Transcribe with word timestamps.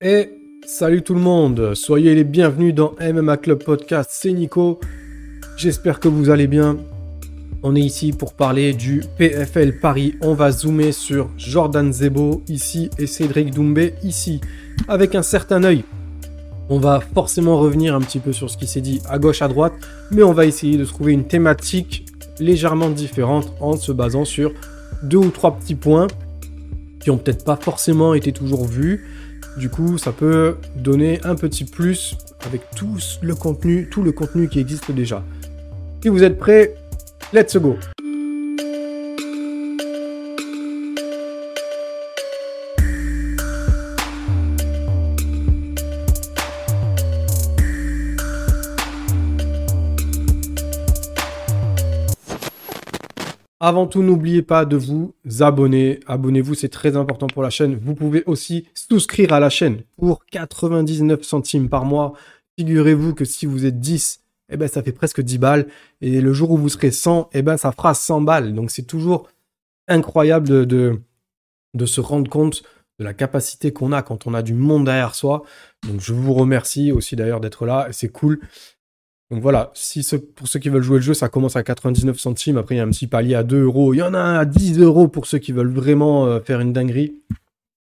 Et 0.00 0.30
salut 0.64 1.02
tout 1.02 1.14
le 1.14 1.20
monde, 1.20 1.74
soyez 1.74 2.14
les 2.14 2.22
bienvenus 2.22 2.72
dans 2.72 2.94
MMA 3.00 3.36
Club 3.36 3.64
Podcast, 3.64 4.10
c'est 4.12 4.30
Nico. 4.30 4.78
J'espère 5.56 5.98
que 5.98 6.06
vous 6.06 6.30
allez 6.30 6.46
bien. 6.46 6.76
On 7.64 7.74
est 7.74 7.80
ici 7.80 8.12
pour 8.12 8.34
parler 8.34 8.74
du 8.74 9.02
PFL 9.16 9.80
Paris. 9.80 10.14
On 10.20 10.34
va 10.34 10.52
zoomer 10.52 10.92
sur 10.92 11.30
Jordan 11.36 11.92
Zebo 11.92 12.44
ici 12.46 12.90
et 12.96 13.08
Cédric 13.08 13.52
Doumbé 13.52 13.94
ici, 14.04 14.40
avec 14.86 15.16
un 15.16 15.22
certain 15.22 15.64
œil. 15.64 15.82
On 16.68 16.78
va 16.78 17.00
forcément 17.00 17.58
revenir 17.58 17.96
un 17.96 18.00
petit 18.00 18.20
peu 18.20 18.32
sur 18.32 18.50
ce 18.50 18.56
qui 18.56 18.68
s'est 18.68 18.80
dit 18.80 19.02
à 19.08 19.18
gauche, 19.18 19.42
à 19.42 19.48
droite, 19.48 19.74
mais 20.12 20.22
on 20.22 20.32
va 20.32 20.46
essayer 20.46 20.76
de 20.76 20.84
trouver 20.84 21.12
une 21.12 21.26
thématique 21.26 22.06
légèrement 22.38 22.90
différente 22.90 23.52
en 23.58 23.76
se 23.76 23.90
basant 23.90 24.24
sur 24.24 24.52
deux 25.02 25.18
ou 25.18 25.30
trois 25.30 25.56
petits 25.56 25.74
points 25.74 26.06
qui 27.00 27.10
ont 27.10 27.18
peut-être 27.18 27.44
pas 27.44 27.56
forcément 27.56 28.14
été 28.14 28.30
toujours 28.30 28.64
vus 28.64 29.04
du 29.58 29.68
coup, 29.68 29.98
ça 29.98 30.12
peut 30.12 30.56
donner 30.76 31.20
un 31.24 31.34
petit 31.34 31.64
plus 31.64 32.16
avec 32.46 32.62
tout 32.74 32.96
le 33.20 33.34
contenu, 33.34 33.88
tout 33.90 34.02
le 34.02 34.12
contenu 34.12 34.48
qui 34.48 34.60
existe 34.60 34.90
déjà. 34.92 35.22
Si 36.02 36.08
vous 36.08 36.22
êtes 36.22 36.38
prêts, 36.38 36.76
let's 37.32 37.56
go. 37.56 37.76
Avant 53.68 53.86
tout, 53.86 54.02
n'oubliez 54.02 54.40
pas 54.40 54.64
de 54.64 54.78
vous 54.78 55.14
abonner. 55.40 56.00
Abonnez-vous, 56.06 56.54
c'est 56.54 56.70
très 56.70 56.96
important 56.96 57.26
pour 57.26 57.42
la 57.42 57.50
chaîne. 57.50 57.74
Vous 57.74 57.94
pouvez 57.94 58.24
aussi 58.24 58.66
souscrire 58.72 59.34
à 59.34 59.40
la 59.40 59.50
chaîne 59.50 59.82
pour 59.98 60.24
99 60.24 61.22
centimes 61.22 61.68
par 61.68 61.84
mois. 61.84 62.14
Figurez-vous 62.58 63.12
que 63.12 63.26
si 63.26 63.44
vous 63.44 63.66
êtes 63.66 63.78
10, 63.78 64.20
eh 64.48 64.56
ben, 64.56 64.68
ça 64.68 64.82
fait 64.82 64.92
presque 64.92 65.20
10 65.20 65.36
balles. 65.36 65.66
Et 66.00 66.22
le 66.22 66.32
jour 66.32 66.52
où 66.52 66.56
vous 66.56 66.70
serez 66.70 66.90
100, 66.90 67.28
eh 67.34 67.42
ben, 67.42 67.58
ça 67.58 67.70
fera 67.70 67.92
100 67.92 68.22
balles. 68.22 68.54
Donc, 68.54 68.70
c'est 68.70 68.86
toujours 68.86 69.28
incroyable 69.86 70.48
de, 70.48 71.02
de, 71.74 71.84
se 71.84 72.00
rendre 72.00 72.30
compte 72.30 72.62
de 72.98 73.04
la 73.04 73.12
capacité 73.12 73.70
qu'on 73.70 73.92
a 73.92 74.00
quand 74.00 74.26
on 74.26 74.32
a 74.32 74.40
du 74.40 74.54
monde 74.54 74.86
derrière 74.86 75.14
soi. 75.14 75.42
Donc, 75.86 76.00
je 76.00 76.14
vous 76.14 76.32
remercie 76.32 76.90
aussi 76.90 77.16
d'ailleurs 77.16 77.40
d'être 77.40 77.66
là. 77.66 77.88
C'est 77.90 78.08
cool. 78.08 78.40
Donc 79.30 79.42
voilà, 79.42 79.72
pour 80.36 80.48
ceux 80.48 80.58
qui 80.58 80.70
veulent 80.70 80.82
jouer 80.82 80.98
le 80.98 81.02
jeu, 81.02 81.12
ça 81.12 81.28
commence 81.28 81.56
à 81.56 81.62
99 81.62 82.18
centimes. 82.18 82.56
Après, 82.56 82.76
il 82.76 82.78
y 82.78 82.80
a 82.80 82.84
un 82.84 82.90
petit 82.90 83.06
palier 83.06 83.34
à 83.34 83.42
2 83.42 83.62
euros. 83.62 83.92
Il 83.92 83.98
y 83.98 84.02
en 84.02 84.14
a 84.14 84.18
un 84.18 84.38
à 84.38 84.46
10 84.46 84.80
euros 84.80 85.08
pour 85.08 85.26
ceux 85.26 85.38
qui 85.38 85.52
veulent 85.52 85.72
vraiment 85.72 86.26
euh, 86.26 86.40
faire 86.40 86.60
une 86.60 86.72
dinguerie. 86.72 87.20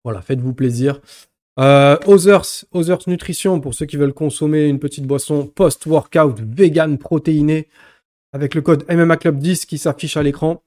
Voilà, 0.03 0.23
faites-vous 0.23 0.55
plaisir. 0.55 1.01
Euh, 1.61 1.97
Others, 2.07 2.65
Others 2.73 3.07
Nutrition, 3.07 3.61
pour 3.61 3.75
ceux 3.75 3.87
qui 3.87 3.97
veulent 3.97 4.15
consommer 4.15 4.67
une 4.67 4.81
petite 4.81 5.07
boisson 5.07 5.47
post-workout 5.47 6.41
vegan 6.41 6.99
protéinée 6.99 7.69
avec 8.33 8.55
le 8.55 8.63
code 8.63 8.85
MMA 8.91 9.17
Club 9.17 9.39
10 9.39 9.67
qui 9.67 9.79
s'affiche 9.79 10.17
à 10.17 10.23
l'écran. 10.23 10.63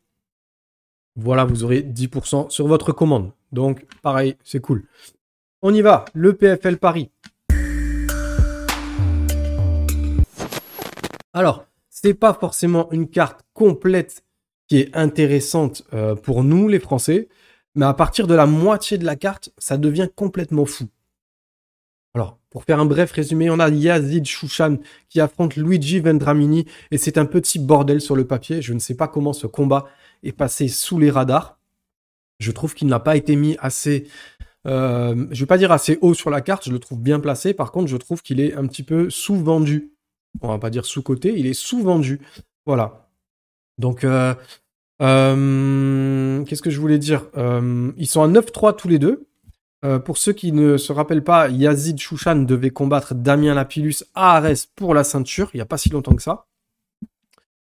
Voilà, 1.16 1.44
vous 1.46 1.64
aurez 1.64 1.82
10% 1.82 2.50
sur 2.50 2.68
votre 2.68 2.92
commande. 2.92 3.32
Donc, 3.52 3.86
pareil, 4.02 4.36
c'est 4.44 4.62
cool. 4.62 4.86
On 5.62 5.74
y 5.74 5.82
va, 5.82 6.06
le 6.14 6.34
PFL 6.34 6.78
Paris. 6.78 7.10
Alors, 11.34 11.66
c'est 11.90 12.14
pas 12.14 12.34
forcément 12.34 12.92
une 12.92 13.10
carte 13.10 13.42
complète 13.54 14.24
qui 14.68 14.78
est 14.78 14.96
intéressante 14.96 15.84
euh, 15.94 16.16
pour 16.16 16.44
nous, 16.44 16.68
les 16.68 16.80
Français, 16.80 17.28
mais 17.76 17.86
à 17.86 17.94
partir 17.94 18.28
de 18.28 18.36
la 18.36 18.46
moitié 18.46 19.00
de 19.00 19.06
la 19.06 19.16
carte, 19.16 19.52
ça 19.58 19.78
devient 19.78 20.10
complètement 20.16 20.66
fou. 20.66 20.86
Alors, 22.14 22.38
pour 22.52 22.64
faire 22.64 22.80
un 22.80 22.86
bref 22.86 23.12
résumé, 23.12 23.50
on 23.50 23.58
a 23.58 23.70
Yazid 23.70 24.26
Chouchan 24.26 24.78
qui 25.10 25.20
affronte 25.20 25.56
Luigi 25.56 26.00
Vendramini 26.00 26.66
et 26.92 27.00
c'est 27.00 27.18
un 27.18 27.26
petit 27.26 27.58
bordel 27.58 28.00
sur 28.00 28.16
le 28.16 28.28
papier. 28.28 28.62
Je 28.62 28.74
ne 28.74 28.80
sais 28.80 28.94
pas 28.94 29.08
comment 29.08 29.34
ce 29.34 29.48
combat 29.48 29.88
est 30.22 30.32
passé 30.32 30.68
sous 30.68 31.00
les 31.00 31.10
radars. 31.10 31.58
Je 32.40 32.52
trouve 32.52 32.76
qu'il 32.76 32.88
n'a 32.88 33.00
pas 33.00 33.18
été 33.18 33.36
mis 33.36 33.58
assez, 33.60 34.08
euh, 34.68 35.26
je 35.32 35.40
vais 35.40 35.48
pas 35.48 35.58
dire 35.58 35.72
assez 35.72 35.98
haut 36.02 36.14
sur 36.14 36.30
la 36.30 36.42
carte, 36.42 36.66
je 36.66 36.72
le 36.72 36.78
trouve 36.78 37.00
bien 37.00 37.20
placé. 37.20 37.56
Par 37.56 37.72
contre, 37.72 37.88
je 37.88 37.98
trouve 37.98 38.22
qu'il 38.22 38.40
est 38.40 38.54
un 38.54 38.68
petit 38.68 38.84
peu 38.84 39.10
sous-vendu 39.10 39.93
on 40.42 40.48
va 40.48 40.58
pas 40.60 40.70
dire 40.70 40.86
sous-côté, 40.86 41.34
il 41.38 41.46
est 41.48 41.54
sous-vendu. 41.54 42.20
Voilà. 42.66 43.10
Donc, 43.78 44.04
euh, 44.04 44.34
euh, 45.02 46.44
qu'est-ce 46.44 46.62
que 46.62 46.70
je 46.70 46.80
voulais 46.80 46.98
dire? 47.00 47.26
Euh, 47.38 47.92
Ils 47.98 48.08
sont 48.08 48.22
à 48.24 48.28
9-3 48.28 48.76
tous 48.76 48.88
les 48.88 49.00
deux. 49.00 49.28
pour 50.06 50.18
ceux 50.18 50.32
qui 50.32 50.54
ne 50.54 50.78
se 50.78 50.94
rappellent 50.94 51.26
pas, 51.26 51.50
Yazid 51.50 52.00
Chouchan 52.00 52.38
devait 52.38 52.70
combattre 52.70 53.14
Damien 53.16 53.54
Lapillus 53.54 54.06
à 54.16 54.38
Arès 54.38 54.66
pour 54.66 54.94
la 54.94 55.04
ceinture, 55.04 55.50
il 55.54 55.58
n'y 55.58 55.62
a 55.62 55.66
pas 55.66 55.78
si 55.78 55.90
longtemps 55.90 56.16
que 56.16 56.22
ça. 56.22 56.46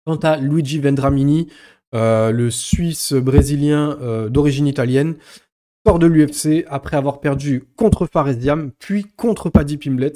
Quant 0.06 0.16
à 0.16 0.38
Luigi 0.38 0.80
Vendramini, 0.80 1.50
le 1.92 2.50
Suisse 2.52 3.12
brésilien 3.12 4.30
d'origine 4.30 4.66
italienne, 4.66 5.16
sort 5.86 6.00
de 6.00 6.08
l'UFC 6.08 6.66
après 6.70 6.96
avoir 6.96 7.20
perdu 7.20 7.66
contre 7.76 8.06
Faresiam, 8.06 8.72
puis 8.80 9.08
contre 9.18 9.50
Paddy 9.50 9.78
Pimblet. 9.78 10.14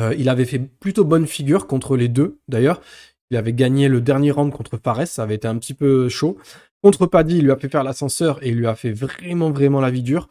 Euh, 0.00 0.14
il 0.18 0.28
avait 0.28 0.44
fait 0.44 0.58
plutôt 0.58 1.04
bonne 1.04 1.26
figure 1.26 1.66
contre 1.66 1.96
les 1.96 2.08
deux, 2.08 2.38
d'ailleurs. 2.48 2.80
Il 3.30 3.36
avait 3.36 3.52
gagné 3.52 3.88
le 3.88 4.00
dernier 4.00 4.30
round 4.30 4.52
contre 4.52 4.78
Fares, 4.82 5.06
ça 5.06 5.22
avait 5.22 5.36
été 5.36 5.48
un 5.48 5.58
petit 5.58 5.74
peu 5.74 6.08
chaud. 6.08 6.36
Contre 6.82 7.06
Paddy, 7.06 7.38
il 7.38 7.44
lui 7.44 7.50
a 7.50 7.56
fait 7.56 7.68
faire 7.68 7.84
l'ascenseur 7.84 8.42
et 8.42 8.50
il 8.50 8.56
lui 8.56 8.66
a 8.66 8.74
fait 8.74 8.92
vraiment, 8.92 9.50
vraiment 9.50 9.80
la 9.80 9.90
vie 9.90 10.02
dure. 10.02 10.28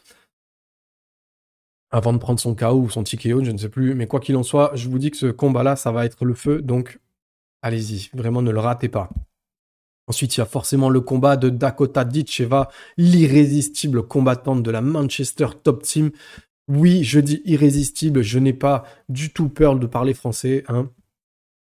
Avant 1.90 2.14
de 2.14 2.18
prendre 2.18 2.40
son 2.40 2.56
KO 2.56 2.82
ou 2.82 2.90
son 2.90 3.04
TKO, 3.04 3.44
je 3.44 3.52
ne 3.52 3.58
sais 3.58 3.70
plus. 3.70 3.96
Mais 3.96 4.08
quoi 4.08 4.20
qu'il 4.20 4.36
en 4.36 4.44
soit, 4.44 4.72
je 4.76 4.90
vous 4.90 5.00
dis 5.00 5.12
que 5.12 5.18
ce 5.18 5.28
combat-là, 5.28 5.76
ça 5.76 5.92
va 5.92 6.06
être 6.06 6.26
le 6.26 6.34
feu. 6.34 6.62
Donc, 6.62 7.00
allez-y, 7.62 8.10
vraiment 8.14 8.42
ne 8.42 8.52
le 8.52 8.60
ratez 8.60 8.90
pas. 8.90 9.10
Ensuite, 10.08 10.36
il 10.36 10.42
y 10.42 10.42
a 10.42 10.46
forcément 10.46 10.90
le 10.90 11.02
combat 11.02 11.38
de 11.38 11.50
Dakota 11.50 12.04
Ditcheva, 12.04 12.70
l'irrésistible 12.98 14.04
combattante 14.04 14.62
de 14.62 14.72
la 14.72 14.82
Manchester 14.82 15.48
Top 15.64 15.84
Team, 15.84 16.12
oui, 16.68 17.04
je 17.04 17.20
dis 17.20 17.42
irrésistible, 17.46 18.22
je 18.22 18.40
n'ai 18.40 18.54
pas 18.54 18.84
du 19.10 19.32
tout 19.32 19.50
peur 19.50 19.78
de 19.78 19.86
parler 19.86 20.14
français. 20.14 20.64
Hein. 20.68 20.90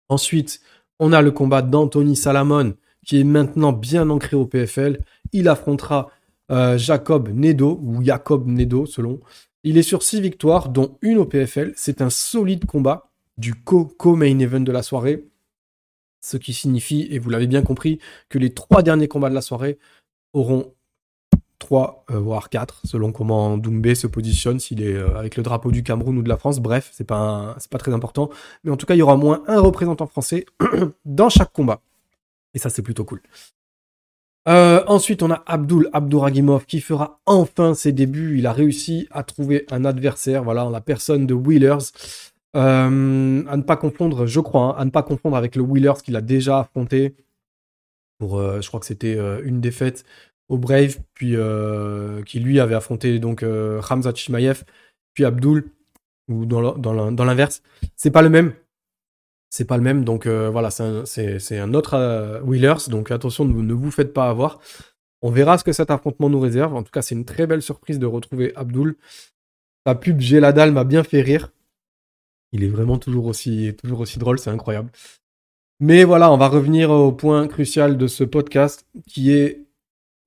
Ensuite, 0.10 0.62
on 1.00 1.12
a 1.12 1.22
le 1.22 1.32
combat 1.32 1.62
d'Anthony 1.62 2.16
Salamon, 2.16 2.76
qui 3.06 3.20
est 3.20 3.24
maintenant 3.24 3.74
bien 3.74 4.10
ancré 4.10 4.36
au 4.36 4.46
PFL. 4.46 5.04
Il 5.32 5.48
affrontera 5.48 6.12
euh, 6.52 6.78
Jacob 6.78 7.30
Nedo, 7.30 7.80
ou 7.82 8.04
Jacob 8.04 8.48
Nedo, 8.48 8.86
selon. 8.86 9.20
Il 9.64 9.78
est 9.78 9.84
sur 9.84 10.04
six 10.04 10.22
victoires, 10.22 10.70
dont 10.70 10.98
une 11.02 11.18
au 11.18 11.26
PFL. 11.26 11.74
C'est 11.76 12.02
un 12.02 12.12
solide 12.12 12.66
combat 12.66 13.10
du 13.38 13.56
co-main 13.56 14.40
event 14.40 14.62
de 14.62 14.72
la 14.72 14.84
soirée. 14.84 15.26
Ce 16.22 16.38
qui 16.38 16.54
signifie, 16.54 17.08
et 17.10 17.18
vous 17.18 17.32
l'avez 17.32 17.48
bien 17.48 17.64
compris, 17.64 18.00
que 18.30 18.38
les 18.38 18.54
trois 18.54 18.84
derniers 18.84 19.08
combats 19.08 19.30
de 19.30 19.36
la 19.36 19.42
soirée 19.42 19.80
auront 20.34 20.75
3, 21.60 22.06
euh, 22.12 22.20
voire 22.20 22.50
4, 22.50 22.82
selon 22.86 23.12
comment 23.12 23.58
Doumbé 23.58 23.96
se 23.96 24.08
positionne, 24.08 24.60
s'il 24.60 24.82
est 24.82 24.94
euh, 24.94 25.18
avec 25.18 25.38
le 25.38 25.44
drapeau 25.44 25.72
du 25.72 25.84
Cameroun 25.84 26.18
ou 26.18 26.22
de 26.22 26.30
la 26.30 26.38
France. 26.38 26.60
Bref, 26.60 26.90
c'est 26.94 27.06
pas, 27.06 27.56
pas 27.70 27.78
très 27.78 27.94
important. 27.94 28.30
Mais 28.64 28.72
en 28.72 28.78
tout 28.78 28.86
cas, 28.86 28.96
il 28.96 29.00
y 29.00 29.02
aura 29.02 29.16
au 29.16 29.18
moins 29.18 29.44
un 29.48 29.60
représentant 29.60 30.08
français 30.08 30.46
dans 31.06 31.30
chaque 31.30 31.54
combat. 31.54 31.82
Et 32.54 32.60
ça, 32.60 32.70
c'est 32.70 32.82
plutôt 32.82 33.06
cool. 33.06 33.22
Euh, 34.48 34.84
ensuite, 34.88 35.24
on 35.24 35.32
a 35.32 35.44
Abdul 35.48 35.90
Abdouragimov 35.92 36.66
qui 36.66 36.80
fera 36.80 37.20
enfin 37.26 37.74
ses 37.74 37.92
débuts. 37.92 38.38
Il 38.38 38.46
a 38.46 38.54
réussi 38.54 39.08
à 39.12 39.24
trouver 39.24 39.66
un 39.72 39.86
adversaire, 39.86 40.44
voilà, 40.44 40.66
en 40.66 40.70
la 40.70 40.82
personne 40.82 41.26
de 41.26 41.34
Wheelers. 41.34 41.92
à 42.54 42.90
ne 42.90 43.62
pas 43.64 43.76
confondre, 43.76 44.28
je 44.28 44.40
crois, 44.40 44.62
hein, 44.62 44.76
à 44.78 44.86
ne 44.86 44.92
pas 44.92 45.04
confondre 45.04 45.36
avec 45.36 45.56
le 45.56 45.64
Wheelers 45.64 46.02
qu'il 46.04 46.16
a 46.16 46.22
déjà 46.22 46.60
affronté 46.60 47.16
pour, 48.18 48.40
je 48.40 48.66
crois 48.70 48.80
que 48.80 48.86
c'était 48.86 49.18
une 49.44 49.60
défaite 49.60 50.06
au 50.48 50.58
Brave, 50.58 50.98
puis 51.14 51.36
euh, 51.36 52.22
qui 52.24 52.40
lui 52.40 52.60
avait 52.60 52.76
affronté 52.76 53.20
donc 53.20 53.44
euh, 53.44 53.82
Hamza 53.90 54.14
Chimaev, 54.14 54.64
puis 55.14 55.26
Abdul, 55.26 55.72
ou 56.28 56.46
dans 56.46 57.26
l'inverse. 57.26 57.62
C'est 57.96 58.12
pas 58.12 58.22
le 58.22 58.30
même. 58.30 58.54
C'est 59.50 59.66
pas 59.66 59.78
le 59.78 59.84
même, 59.84 60.04
donc 60.04 60.26
euh, 60.26 60.50
voilà, 60.50 60.70
c'est 60.70 61.58
un, 61.58 61.74
autre 61.74 62.42
Wheelers, 62.44 62.90
donc 62.90 63.12
attention, 63.12 63.46
ne, 63.46 63.74
vous 63.74 63.92
faites 63.92 64.14
pas 64.14 64.30
avoir. 64.30 64.60
On 65.22 65.32
verra 65.32 65.58
ce 65.58 65.64
que 65.64 65.72
cet 65.72 65.92
affrontement 65.92 66.30
nous 66.30 66.40
réserve. 66.40 66.76
En 66.76 66.84
tout 66.84 66.92
cas, 66.92 67.02
c'est 67.02 67.16
une 67.16 67.26
très 67.26 67.48
belle 67.48 67.62
surprise 67.62 67.98
de 67.98 68.06
retrouver 68.06 68.54
Abdul. 68.56 68.96
La 69.86 69.96
pub 69.96 70.20
Géladal 70.20 70.72
m'a 70.72 70.84
bien 70.84 71.04
fait 71.04 71.22
rire. 71.22 71.52
Il 72.52 72.64
est 72.64 72.70
vraiment 72.70 72.98
toujours 72.98 73.26
aussi, 73.26 73.76
toujours 73.82 74.02
aussi 74.02 74.20
drôle, 74.20 74.40
c'est 74.40 74.50
incroyable. 74.50 74.92
Mais 75.80 76.04
voilà, 76.04 76.32
on 76.32 76.38
va 76.38 76.48
revenir 76.48 76.90
au 76.92 77.12
point 77.12 77.48
crucial 77.48 77.98
de 77.98 78.08
ce 78.08 78.24
podcast 78.24 78.86
qui 79.08 79.32
est 79.32 79.65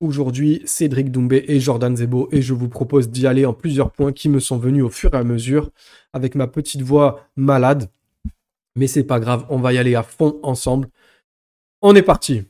Aujourd'hui, 0.00 0.62
Cédric 0.65 1.11
Doumbé 1.11 1.45
et 1.49 1.59
Jordan 1.59 1.97
Zebo, 1.97 2.29
et 2.31 2.41
je 2.41 2.55
vous 2.55 2.69
propose 2.69 3.09
d'y 3.09 3.27
aller 3.27 3.45
en 3.45 3.53
plusieurs 3.53 3.91
points 3.91 4.12
qui 4.12 4.29
me 4.29 4.39
sont 4.39 4.56
venus 4.56 4.85
au 4.85 4.91
fur 4.91 5.12
et 5.12 5.17
à 5.17 5.25
mesure 5.25 5.73
avec 6.12 6.37
ma 6.37 6.47
petite 6.47 6.83
voix 6.83 7.27
malade. 7.35 7.91
Mais 8.77 8.87
c'est 8.87 9.03
pas 9.03 9.19
grave, 9.19 9.45
on 9.49 9.59
va 9.59 9.73
y 9.73 9.79
aller 9.79 9.97
à 9.97 10.05
fond 10.05 10.39
ensemble. 10.45 10.89
On 11.83 11.97
est 11.97 12.03
parti. 12.03 12.45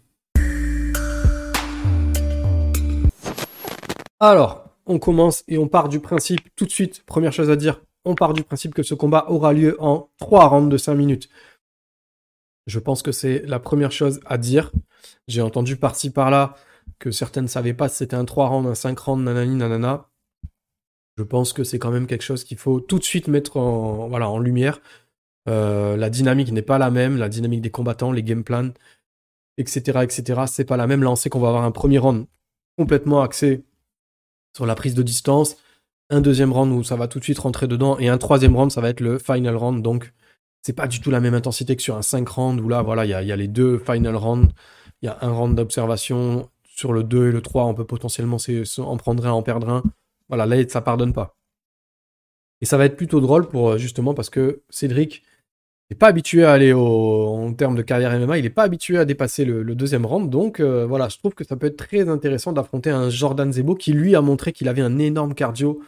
Alors, 4.20 4.68
on 4.84 4.98
commence 4.98 5.42
et 5.48 5.56
on 5.56 5.68
part 5.68 5.88
du 5.88 6.00
principe, 6.00 6.54
tout 6.54 6.66
de 6.66 6.70
suite, 6.70 7.02
première 7.06 7.32
chose 7.32 7.48
à 7.48 7.56
dire, 7.56 7.80
on 8.04 8.14
part 8.14 8.34
du 8.34 8.42
principe 8.42 8.74
que 8.74 8.82
ce 8.82 8.92
combat 8.92 9.24
aura 9.30 9.54
lieu 9.54 9.74
en 9.80 10.10
3 10.18 10.48
rounds 10.48 10.70
de 10.70 10.76
5 10.76 10.94
minutes. 10.94 11.30
Je 12.66 12.78
pense 12.78 13.02
que 13.02 13.10
c'est 13.10 13.42
la 13.46 13.58
première 13.58 13.92
chose 13.92 14.20
à 14.26 14.36
dire. 14.36 14.70
J'ai 15.28 15.40
entendu 15.40 15.76
par-ci 15.76 16.10
par-là 16.10 16.54
que 16.98 17.10
certains 17.10 17.42
ne 17.42 17.46
savaient 17.46 17.74
pas 17.74 17.88
c'était 17.88 18.16
un 18.16 18.24
3 18.24 18.48
rounds, 18.48 18.68
un 18.68 18.74
5 18.74 18.98
rounds, 18.98 19.24
nanani, 19.24 19.56
nanana. 19.56 20.08
Je 21.16 21.22
pense 21.24 21.52
que 21.52 21.64
c'est 21.64 21.78
quand 21.78 21.90
même 21.90 22.06
quelque 22.06 22.22
chose 22.22 22.44
qu'il 22.44 22.58
faut 22.58 22.80
tout 22.80 22.98
de 22.98 23.04
suite 23.04 23.28
mettre 23.28 23.56
en, 23.56 24.38
lumière. 24.38 24.80
Euh, 25.48 25.96
la 25.96 26.10
dynamique 26.10 26.52
n'est 26.52 26.62
pas 26.62 26.78
la 26.78 26.90
même, 26.90 27.16
la 27.16 27.28
dynamique 27.28 27.60
des 27.62 27.70
combattants, 27.70 28.12
les 28.12 28.22
game 28.22 28.44
plans, 28.44 28.70
etc., 29.56 30.00
etc., 30.02 30.42
c'est 30.46 30.64
pas 30.64 30.76
la 30.76 30.86
même. 30.86 31.02
Là, 31.02 31.10
on 31.10 31.16
sait 31.16 31.28
qu'on 31.30 31.40
va 31.40 31.48
avoir 31.48 31.64
un 31.64 31.72
premier 31.72 31.98
round 31.98 32.26
complètement 32.78 33.22
axé 33.22 33.64
sur 34.56 34.66
la 34.66 34.74
prise 34.74 34.94
de 34.94 35.02
distance, 35.02 35.56
un 36.10 36.20
deuxième 36.20 36.52
round 36.52 36.72
où 36.72 36.84
ça 36.84 36.96
va 36.96 37.08
tout 37.08 37.18
de 37.18 37.24
suite 37.24 37.38
rentrer 37.38 37.66
dedans, 37.66 37.98
et 37.98 38.08
un 38.08 38.18
troisième 38.18 38.56
round, 38.56 38.70
ça 38.70 38.80
va 38.80 38.90
être 38.90 39.00
le 39.00 39.18
final 39.18 39.56
round. 39.56 39.82
Donc, 39.82 40.12
c'est 40.62 40.72
pas 40.72 40.86
du 40.86 41.00
tout 41.00 41.10
la 41.10 41.20
même 41.20 41.34
intensité 41.34 41.76
que 41.76 41.82
sur 41.82 41.96
un 41.96 42.02
5 42.02 42.28
rounds 42.28 42.62
où 42.62 42.68
là, 42.68 42.82
voilà, 42.82 43.04
il 43.04 43.10
y 43.10 43.14
a, 43.14 43.36
les 43.36 43.48
deux 43.48 43.78
final 43.78 44.16
rounds, 44.16 44.52
il 45.02 45.06
y 45.06 45.08
a 45.08 45.18
un 45.22 45.32
round 45.32 45.56
d'observation. 45.56 46.50
Sur 46.78 46.92
le 46.92 47.02
2 47.02 47.30
et 47.30 47.32
le 47.32 47.42
3, 47.42 47.64
on 47.64 47.74
peut 47.74 47.84
potentiellement 47.84 48.36
en 48.78 48.96
prendre 48.98 49.26
un, 49.26 49.32
en 49.32 49.42
perdre 49.42 49.68
un. 49.68 49.82
Voilà, 50.28 50.46
là, 50.46 50.56
ça 50.68 50.80
pardonne 50.80 51.12
pas. 51.12 51.34
Et 52.60 52.66
ça 52.66 52.76
va 52.76 52.84
être 52.84 52.96
plutôt 52.96 53.20
drôle 53.20 53.48
pour 53.48 53.70
euh, 53.70 53.78
justement 53.78 54.14
parce 54.14 54.30
que 54.30 54.62
Cédric 54.70 55.24
n'est 55.90 55.96
pas 55.96 56.06
habitué 56.06 56.44
à 56.44 56.52
aller 56.52 56.72
au, 56.72 57.26
en 57.34 57.52
termes 57.52 57.74
de 57.74 57.82
carrière 57.82 58.16
MMA, 58.16 58.38
il 58.38 58.44
n'est 58.44 58.50
pas 58.50 58.62
habitué 58.62 58.96
à 58.96 59.04
dépasser 59.04 59.44
le, 59.44 59.74
deuxième 59.74 60.06
round. 60.06 60.30
Donc 60.30 60.60
euh, 60.60 60.86
voilà, 60.86 61.08
je 61.08 61.18
trouve 61.18 61.34
que 61.34 61.42
ça 61.42 61.56
peut 61.56 61.66
être 61.66 61.76
très 61.76 62.08
intéressant 62.08 62.52
d'affronter 62.52 62.90
un 62.90 63.10
Jordan 63.10 63.52
Zebo 63.52 63.74
qui 63.74 63.92
lui 63.92 64.14
a 64.14 64.20
montré 64.20 64.52
qu'il 64.52 64.68
avait 64.68 64.82
un 64.82 65.00
énorme 65.00 65.34
cardio 65.34 65.82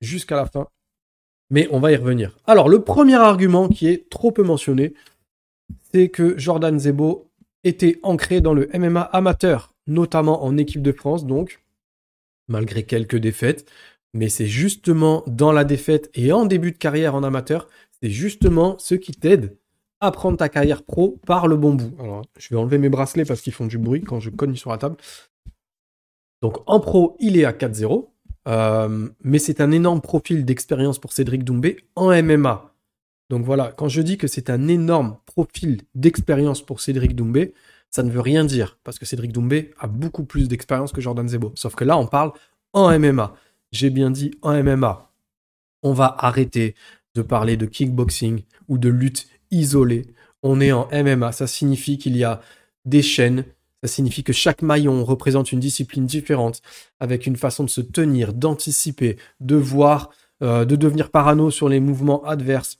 jusqu'à 0.00 0.34
la 0.34 0.46
fin. 0.46 0.66
Mais 1.50 1.68
on 1.70 1.78
va 1.78 1.92
y 1.92 1.96
revenir. 1.96 2.36
Alors 2.48 2.68
le 2.68 2.82
premier 2.82 3.14
argument 3.14 3.68
qui 3.68 3.86
est 3.86 4.10
trop 4.10 4.32
peu 4.32 4.42
mentionné, 4.42 4.94
c'est 5.92 6.08
que 6.08 6.36
Jordan 6.36 6.76
Zebo 6.76 7.28
était 7.62 8.00
ancré 8.02 8.40
dans 8.40 8.52
le 8.52 8.68
MMA 8.74 9.02
amateur, 9.02 9.71
notamment 9.86 10.44
en 10.44 10.56
équipe 10.56 10.82
de 10.82 10.92
France, 10.92 11.26
donc 11.26 11.62
malgré 12.48 12.84
quelques 12.84 13.16
défaites. 13.16 13.68
Mais 14.14 14.28
c'est 14.28 14.46
justement 14.46 15.24
dans 15.26 15.52
la 15.52 15.64
défaite 15.64 16.10
et 16.14 16.32
en 16.32 16.44
début 16.44 16.72
de 16.72 16.76
carrière 16.76 17.14
en 17.14 17.22
amateur, 17.22 17.66
c'est 18.00 18.10
justement 18.10 18.76
ce 18.78 18.94
qui 18.94 19.12
t'aide 19.12 19.56
à 20.00 20.10
prendre 20.10 20.36
ta 20.36 20.48
carrière 20.48 20.82
pro 20.82 21.20
par 21.26 21.46
le 21.46 21.56
bon 21.56 21.74
bout. 21.74 21.94
Alors, 21.98 22.22
je 22.36 22.48
vais 22.50 22.56
enlever 22.56 22.78
mes 22.78 22.88
bracelets 22.88 23.24
parce 23.24 23.40
qu'ils 23.40 23.52
font 23.52 23.66
du 23.66 23.78
bruit 23.78 24.02
quand 24.02 24.20
je 24.20 24.30
cogne 24.30 24.56
sur 24.56 24.70
la 24.70 24.78
table. 24.78 24.96
Donc 26.42 26.58
en 26.66 26.80
pro, 26.80 27.16
il 27.20 27.38
est 27.38 27.44
à 27.44 27.52
4-0. 27.52 28.08
Euh, 28.48 29.08
mais 29.22 29.38
c'est 29.38 29.60
un 29.60 29.70
énorme 29.70 30.00
profil 30.00 30.44
d'expérience 30.44 30.98
pour 30.98 31.12
Cédric 31.12 31.44
Doumbé 31.44 31.84
en 31.94 32.10
MMA. 32.22 32.74
Donc 33.30 33.44
voilà, 33.44 33.72
quand 33.72 33.88
je 33.88 34.02
dis 34.02 34.18
que 34.18 34.26
c'est 34.26 34.50
un 34.50 34.68
énorme 34.68 35.16
profil 35.26 35.82
d'expérience 35.94 36.60
pour 36.60 36.80
Cédric 36.80 37.14
Doumbé, 37.14 37.54
ça 37.92 38.02
ne 38.02 38.10
veut 38.10 38.20
rien 38.20 38.44
dire, 38.44 38.78
parce 38.84 38.98
que 38.98 39.04
Cédric 39.04 39.32
Doumbé 39.32 39.72
a 39.78 39.86
beaucoup 39.86 40.24
plus 40.24 40.48
d'expérience 40.48 40.92
que 40.92 41.02
Jordan 41.02 41.28
Zebo. 41.28 41.52
Sauf 41.54 41.74
que 41.74 41.84
là, 41.84 41.98
on 41.98 42.06
parle 42.06 42.32
en 42.72 42.98
MMA. 42.98 43.34
J'ai 43.70 43.90
bien 43.90 44.10
dit 44.10 44.32
en 44.40 44.62
MMA. 44.62 45.12
On 45.82 45.92
va 45.92 46.16
arrêter 46.18 46.74
de 47.14 47.20
parler 47.20 47.58
de 47.58 47.66
kickboxing 47.66 48.44
ou 48.68 48.78
de 48.78 48.88
lutte 48.88 49.28
isolée. 49.50 50.06
On 50.42 50.58
est 50.60 50.72
en 50.72 50.88
MMA. 50.90 51.32
Ça 51.32 51.46
signifie 51.46 51.98
qu'il 51.98 52.16
y 52.16 52.24
a 52.24 52.40
des 52.86 53.02
chaînes. 53.02 53.44
Ça 53.82 53.88
signifie 53.88 54.24
que 54.24 54.32
chaque 54.32 54.62
maillon 54.62 55.04
représente 55.04 55.52
une 55.52 55.60
discipline 55.60 56.06
différente, 56.06 56.62
avec 56.98 57.26
une 57.26 57.36
façon 57.36 57.64
de 57.64 57.70
se 57.70 57.82
tenir, 57.82 58.32
d'anticiper, 58.32 59.18
de 59.40 59.56
voir, 59.56 60.10
euh, 60.42 60.64
de 60.64 60.76
devenir 60.76 61.10
parano 61.10 61.50
sur 61.50 61.68
les 61.68 61.80
mouvements 61.80 62.24
adverses. 62.24 62.78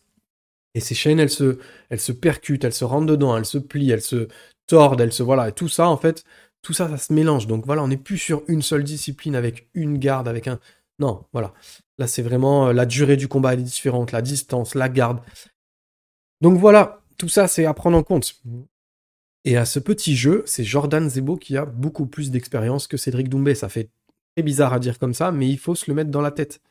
Et 0.74 0.80
ces 0.80 0.94
chaînes, 0.94 1.20
elles 1.20 1.28
se, 1.28 1.58
elles 1.90 2.00
se 2.00 2.12
percutent, 2.12 2.64
elles 2.64 2.72
se 2.72 2.84
rentrent 2.84 3.06
dedans, 3.06 3.36
elles 3.36 3.44
se 3.44 3.58
plient, 3.58 3.90
elles 3.90 4.00
se 4.00 4.28
tordent, 4.72 5.02
elles 5.02 5.12
se 5.12 5.22
voilà. 5.22 5.50
Et 5.50 5.52
tout 5.52 5.68
ça, 5.68 5.86
en 5.86 5.98
fait, 5.98 6.24
tout 6.62 6.72
ça, 6.72 6.88
ça 6.88 6.96
se 6.96 7.12
mélange. 7.12 7.46
Donc 7.46 7.66
voilà, 7.66 7.82
on 7.82 7.88
n'est 7.88 7.98
plus 7.98 8.16
sur 8.16 8.42
une 8.48 8.62
seule 8.62 8.84
discipline 8.84 9.36
avec 9.36 9.68
une 9.74 9.98
garde, 9.98 10.28
avec 10.28 10.48
un. 10.48 10.58
Non, 10.98 11.26
voilà. 11.34 11.52
Là, 11.98 12.06
c'est 12.06 12.22
vraiment 12.22 12.68
euh, 12.68 12.72
la 12.72 12.86
durée 12.86 13.18
du 13.18 13.28
combat, 13.28 13.52
est 13.52 13.58
différente, 13.58 14.12
la 14.12 14.22
distance, 14.22 14.74
la 14.74 14.88
garde. 14.88 15.20
Donc 16.40 16.58
voilà, 16.58 17.02
tout 17.18 17.28
ça, 17.28 17.48
c'est 17.48 17.66
à 17.66 17.74
prendre 17.74 17.98
en 17.98 18.02
compte. 18.02 18.40
Et 19.44 19.58
à 19.58 19.66
ce 19.66 19.78
petit 19.78 20.16
jeu, 20.16 20.42
c'est 20.46 20.64
Jordan 20.64 21.10
Zebo 21.10 21.36
qui 21.36 21.58
a 21.58 21.66
beaucoup 21.66 22.06
plus 22.06 22.30
d'expérience 22.30 22.86
que 22.86 22.96
Cédric 22.96 23.28
Doumbé. 23.28 23.54
Ça 23.54 23.68
fait 23.68 23.90
très 24.34 24.42
bizarre 24.42 24.72
à 24.72 24.78
dire 24.78 24.98
comme 24.98 25.12
ça, 25.12 25.32
mais 25.32 25.50
il 25.50 25.58
faut 25.58 25.74
se 25.74 25.90
le 25.90 25.94
mettre 25.94 26.10
dans 26.10 26.22
la 26.22 26.30
tête. 26.30 26.62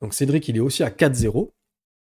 Donc 0.00 0.14
Cédric, 0.14 0.48
il 0.48 0.56
est 0.56 0.60
aussi 0.60 0.82
à 0.82 0.88
4-0, 0.88 1.50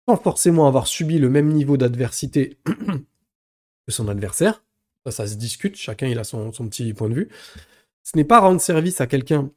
sans 0.08 0.16
forcément 0.16 0.68
avoir 0.68 0.86
subi 0.86 1.18
le 1.18 1.28
même 1.28 1.48
niveau 1.48 1.76
d'adversité 1.76 2.56
que 2.66 3.92
son 3.92 4.06
adversaire. 4.06 4.62
Ça, 5.06 5.10
ça 5.10 5.26
se 5.26 5.34
discute, 5.34 5.76
chacun 5.76 6.06
il 6.06 6.18
a 6.18 6.24
son, 6.24 6.50
petit 6.50 6.94
point 6.94 7.08
de 7.08 7.14
vue. 7.14 7.28
Ce 8.02 8.16
n'est 8.16 8.24
pas 8.24 8.40
rendre 8.40 8.60
service 8.60 9.00
à 9.00 9.06
quelqu'un 9.06 9.50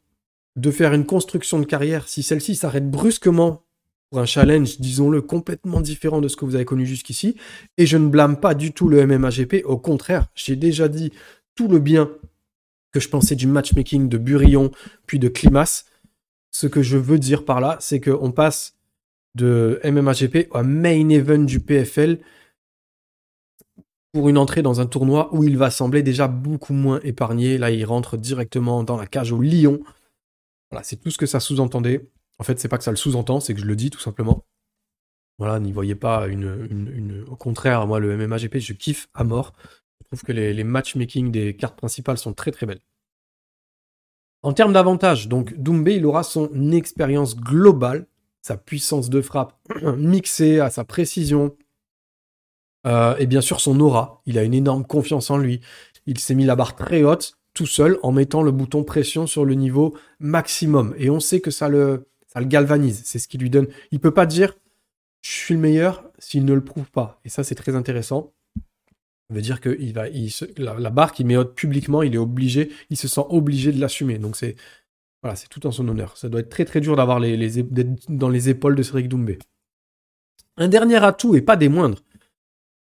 de 0.56 0.72
faire 0.72 0.94
une 0.94 1.06
construction 1.06 1.60
de 1.60 1.66
carrière 1.66 2.08
si 2.08 2.24
celle-ci 2.24 2.56
s'arrête 2.56 2.90
brusquement 2.90 3.64
pour 4.10 4.20
un 4.20 4.26
challenge, 4.26 4.80
disons-le, 4.80 5.22
complètement 5.22 5.82
différent 5.82 6.22
de 6.22 6.28
ce 6.28 6.36
que 6.36 6.46
vous 6.46 6.56
avez 6.56 6.66
connu 6.66 6.86
jusqu'ici. 6.86 7.36
Et 7.78 7.86
je 7.86 7.98
ne 7.98 8.08
blâme 8.08 8.40
pas 8.40 8.56
du 8.56 8.72
tout 8.72 8.88
le 8.88 9.06
MMAGP. 9.06 9.64
Au 9.66 9.78
contraire, 9.78 10.28
j'ai 10.34 10.56
déjà 10.56 10.88
dit 10.88 11.12
tout 11.56 11.68
le 11.68 11.80
bien 11.80 12.10
que 12.92 13.00
je 13.00 13.10
pensais 13.10 13.36
du 13.36 13.48
matchmaking 13.48 14.10
de 14.10 14.18
Burillon 14.18 14.72
puis 15.06 15.20
de 15.20 15.28
Climas. 15.28 15.86
Ce 16.52 16.68
que 16.68 16.82
je 16.82 16.98
veux 16.98 17.20
dire 17.20 17.46
par 17.46 17.60
là, 17.60 17.78
c'est 17.82 18.00
qu'on 18.00 18.32
passe 18.32 18.76
de 19.36 19.80
MMAGP 19.84 20.48
à 20.54 20.64
main 20.64 21.10
event 21.10 21.44
du 21.44 21.60
PFL 21.60 22.20
pour 24.18 24.30
une 24.30 24.40
entrée 24.40 24.64
dans 24.64 24.82
un 24.82 24.88
tournoi 24.88 25.30
où 25.32 25.44
il 25.44 25.60
va 25.60 25.70
sembler 25.70 26.02
déjà 26.02 26.28
beaucoup 26.28 26.74
moins 26.74 27.00
épargné. 27.04 27.60
Là, 27.60 27.70
il 27.70 27.86
rentre 27.86 28.18
directement 28.18 28.84
dans 28.84 28.98
la 28.98 29.06
cage 29.06 29.32
au 29.32 29.40
Lion. 29.40 29.80
Voilà, 30.72 30.84
c'est 30.84 30.96
tout 30.96 31.12
ce 31.12 31.20
que 31.20 31.28
ça 31.28 31.40
sous-entendait. 31.40 32.10
En 32.40 32.44
fait, 32.44 32.60
c'est 32.60 32.68
pas 32.68 32.80
que 32.80 32.84
ça 32.84 32.90
le 32.90 32.98
sous-entend, 32.98 33.40
c'est 33.40 33.54
que 33.54 33.60
je 33.60 33.68
le 33.68 33.76
dis 33.76 33.92
tout 33.92 34.00
simplement. 34.00 34.44
Voilà, 35.38 35.60
n'y 35.60 35.72
voyez 35.72 35.94
pas 35.94 36.26
une, 36.26 37.26
Au 37.30 37.36
contraire, 37.36 37.86
moi, 37.86 38.00
le 38.00 38.18
MMAGP, 38.18 38.58
je 38.58 38.74
kiffe 38.74 39.08
à 39.14 39.24
mort. 39.24 39.54
Je 40.02 40.08
trouve 40.08 40.24
que 40.24 40.32
les, 40.32 40.52
les 40.52 40.64
matchmaking 40.64 41.30
des 41.30 41.56
cartes 41.56 41.78
principales 41.78 42.18
sont 42.18 42.34
très 42.34 42.50
très 42.50 42.66
belles. 42.66 42.82
En 44.42 44.52
termes 44.52 44.74
d'avantages, 44.74 45.28
donc 45.28 45.54
Doumbé, 45.54 45.98
il 45.98 46.08
aura 46.08 46.24
son 46.24 46.72
expérience 46.72 47.36
globale, 47.38 48.08
sa 48.42 48.58
puissance 48.58 49.12
de 49.12 49.22
frappe 49.22 49.54
mixée 49.96 50.60
à 50.60 50.72
sa 50.72 50.86
précision, 50.86 51.56
euh, 52.88 53.16
et 53.18 53.28
bien 53.28 53.42
sûr 53.42 53.62
son 53.62 53.80
aura. 53.80 54.22
Il 54.26 54.38
a 54.38 54.44
une 54.44 54.54
énorme 54.54 54.86
confiance 54.86 55.30
en 55.30 55.38
lui. 55.38 55.62
Il 56.06 56.20
s'est 56.20 56.36
mis 56.36 56.46
la 56.46 56.56
barre 56.56 56.76
très 56.76 57.04
haute 57.04 57.38
tout 57.54 57.66
seul 57.66 57.98
en 58.04 58.12
mettant 58.12 58.44
le 58.44 58.52
bouton 58.52 58.84
pression 58.84 59.26
sur 59.26 59.44
le 59.44 59.56
niveau 59.56 59.96
maximum. 60.20 60.94
Et 60.98 61.10
on 61.10 61.20
sait 61.20 61.42
que 61.42 61.52
ça 61.52 61.70
le, 61.70 62.08
ça 62.28 62.40
le 62.40 62.46
galvanise. 62.46 63.02
C'est 63.04 63.20
ce 63.20 63.28
qui 63.28 63.38
lui 63.38 63.50
donne. 63.50 63.68
Il 63.92 64.00
peut 64.00 64.14
pas 64.14 64.26
dire 64.26 64.54
je 65.22 65.32
suis 65.32 65.56
le 65.56 65.60
meilleur 65.60 66.04
s'il 66.20 66.46
ne 66.46 66.54
le 66.54 66.64
prouve 66.64 66.90
pas. 66.90 67.20
Et 67.26 67.30
ça, 67.30 67.44
c'est 67.44 67.56
très 67.56 67.76
intéressant. 67.76 68.34
Ça 68.56 69.36
veut 69.36 69.42
dire 69.42 69.60
que 69.60 69.76
il 69.80 69.92
va, 69.92 70.06
la, 70.58 70.90
barre 70.90 71.12
qu'il 71.12 71.26
met 71.26 71.36
haute 71.36 71.54
publiquement, 71.54 72.02
il 72.02 72.16
est 72.16 72.20
obligé, 72.20 72.72
il 72.90 72.96
se 72.96 73.10
sent 73.10 73.24
obligé 73.28 73.74
de 73.74 73.82
l'assumer. 73.82 74.20
Donc 74.20 74.38
c'est 74.38 74.56
voilà, 75.22 75.36
c'est 75.36 75.50
tout 75.50 75.68
en 75.68 75.72
son 75.72 75.88
honneur. 75.90 76.16
Ça 76.16 76.30
doit 76.30 76.40
être 76.40 76.50
très 76.50 76.64
très 76.64 76.80
dur 76.80 76.96
d'avoir 76.96 77.20
les, 77.20 77.36
les, 77.36 77.64
dans 78.08 78.30
les 78.30 78.50
épaules 78.50 78.76
de 78.76 78.84
Cédric 78.84 79.10
Doumbé. 79.10 79.40
Un 80.56 80.70
dernier 80.70 81.04
atout, 81.04 81.36
et 81.36 81.42
pas 81.42 81.58
des 81.58 81.70
moindres, 81.70 82.00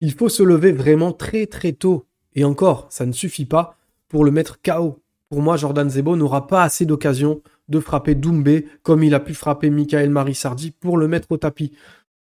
il 0.00 0.12
faut 0.12 0.28
se 0.28 0.42
lever 0.42 0.72
vraiment 0.72 1.12
très 1.12 1.46
très 1.46 1.72
tôt. 1.72 2.06
Et 2.34 2.44
encore, 2.44 2.86
ça 2.90 3.06
ne 3.06 3.12
suffit 3.12 3.46
pas 3.46 3.76
pour 4.08 4.24
le 4.24 4.30
mettre 4.30 4.60
KO. 4.60 5.02
Pour 5.28 5.42
moi, 5.42 5.56
Jordan 5.56 5.88
Zebo 5.88 6.16
n'aura 6.16 6.46
pas 6.46 6.62
assez 6.62 6.86
d'occasion 6.86 7.42
de 7.68 7.80
frapper 7.80 8.14
Doumbé 8.14 8.66
comme 8.82 9.02
il 9.02 9.14
a 9.14 9.20
pu 9.20 9.34
frapper 9.34 9.70
Michael 9.70 10.10
Marissardi 10.10 10.70
pour 10.70 10.98
le 10.98 11.08
mettre 11.08 11.32
au 11.32 11.36
tapis. 11.36 11.72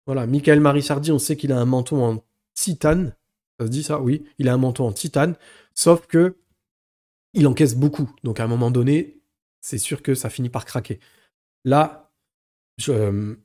Voilà, 0.05 0.25
Michael 0.25 0.59
Marissardi, 0.59 1.11
on 1.11 1.19
sait 1.19 1.37
qu'il 1.37 1.51
a 1.51 1.59
un 1.59 1.65
menton 1.65 2.03
en 2.03 2.23
titane. 2.53 3.15
Ça 3.59 3.65
se 3.67 3.71
dit 3.71 3.83
ça? 3.83 4.01
Oui, 4.01 4.25
il 4.39 4.49
a 4.49 4.53
un 4.53 4.57
menton 4.57 4.87
en 4.87 4.91
titane. 4.91 5.35
Sauf 5.73 6.07
que 6.07 6.35
il 7.33 7.47
encaisse 7.47 7.75
beaucoup. 7.75 8.09
Donc 8.23 8.39
à 8.39 8.43
un 8.43 8.47
moment 8.47 8.71
donné, 8.71 9.21
c'est 9.61 9.77
sûr 9.77 10.01
que 10.01 10.15
ça 10.15 10.29
finit 10.29 10.49
par 10.49 10.65
craquer. 10.65 10.99
Là, 11.63 12.11
euh, 12.89 13.35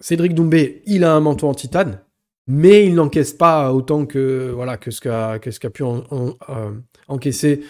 Cédric 0.00 0.34
Doumbé, 0.34 0.82
il 0.86 1.04
a 1.04 1.14
un 1.14 1.20
menton 1.20 1.48
en 1.48 1.54
titane 1.54 2.02
mais 2.46 2.86
il 2.86 2.94
n'encaisse 2.94 3.32
pas 3.32 3.72
autant 3.72 4.06
que 4.06 4.50
voilà 4.54 4.76
que 4.76 4.90
ce 4.90 5.00
qu'a 5.00 5.70
pu 5.70 5.84
euh, 5.84 6.72
encaisser 7.08 7.62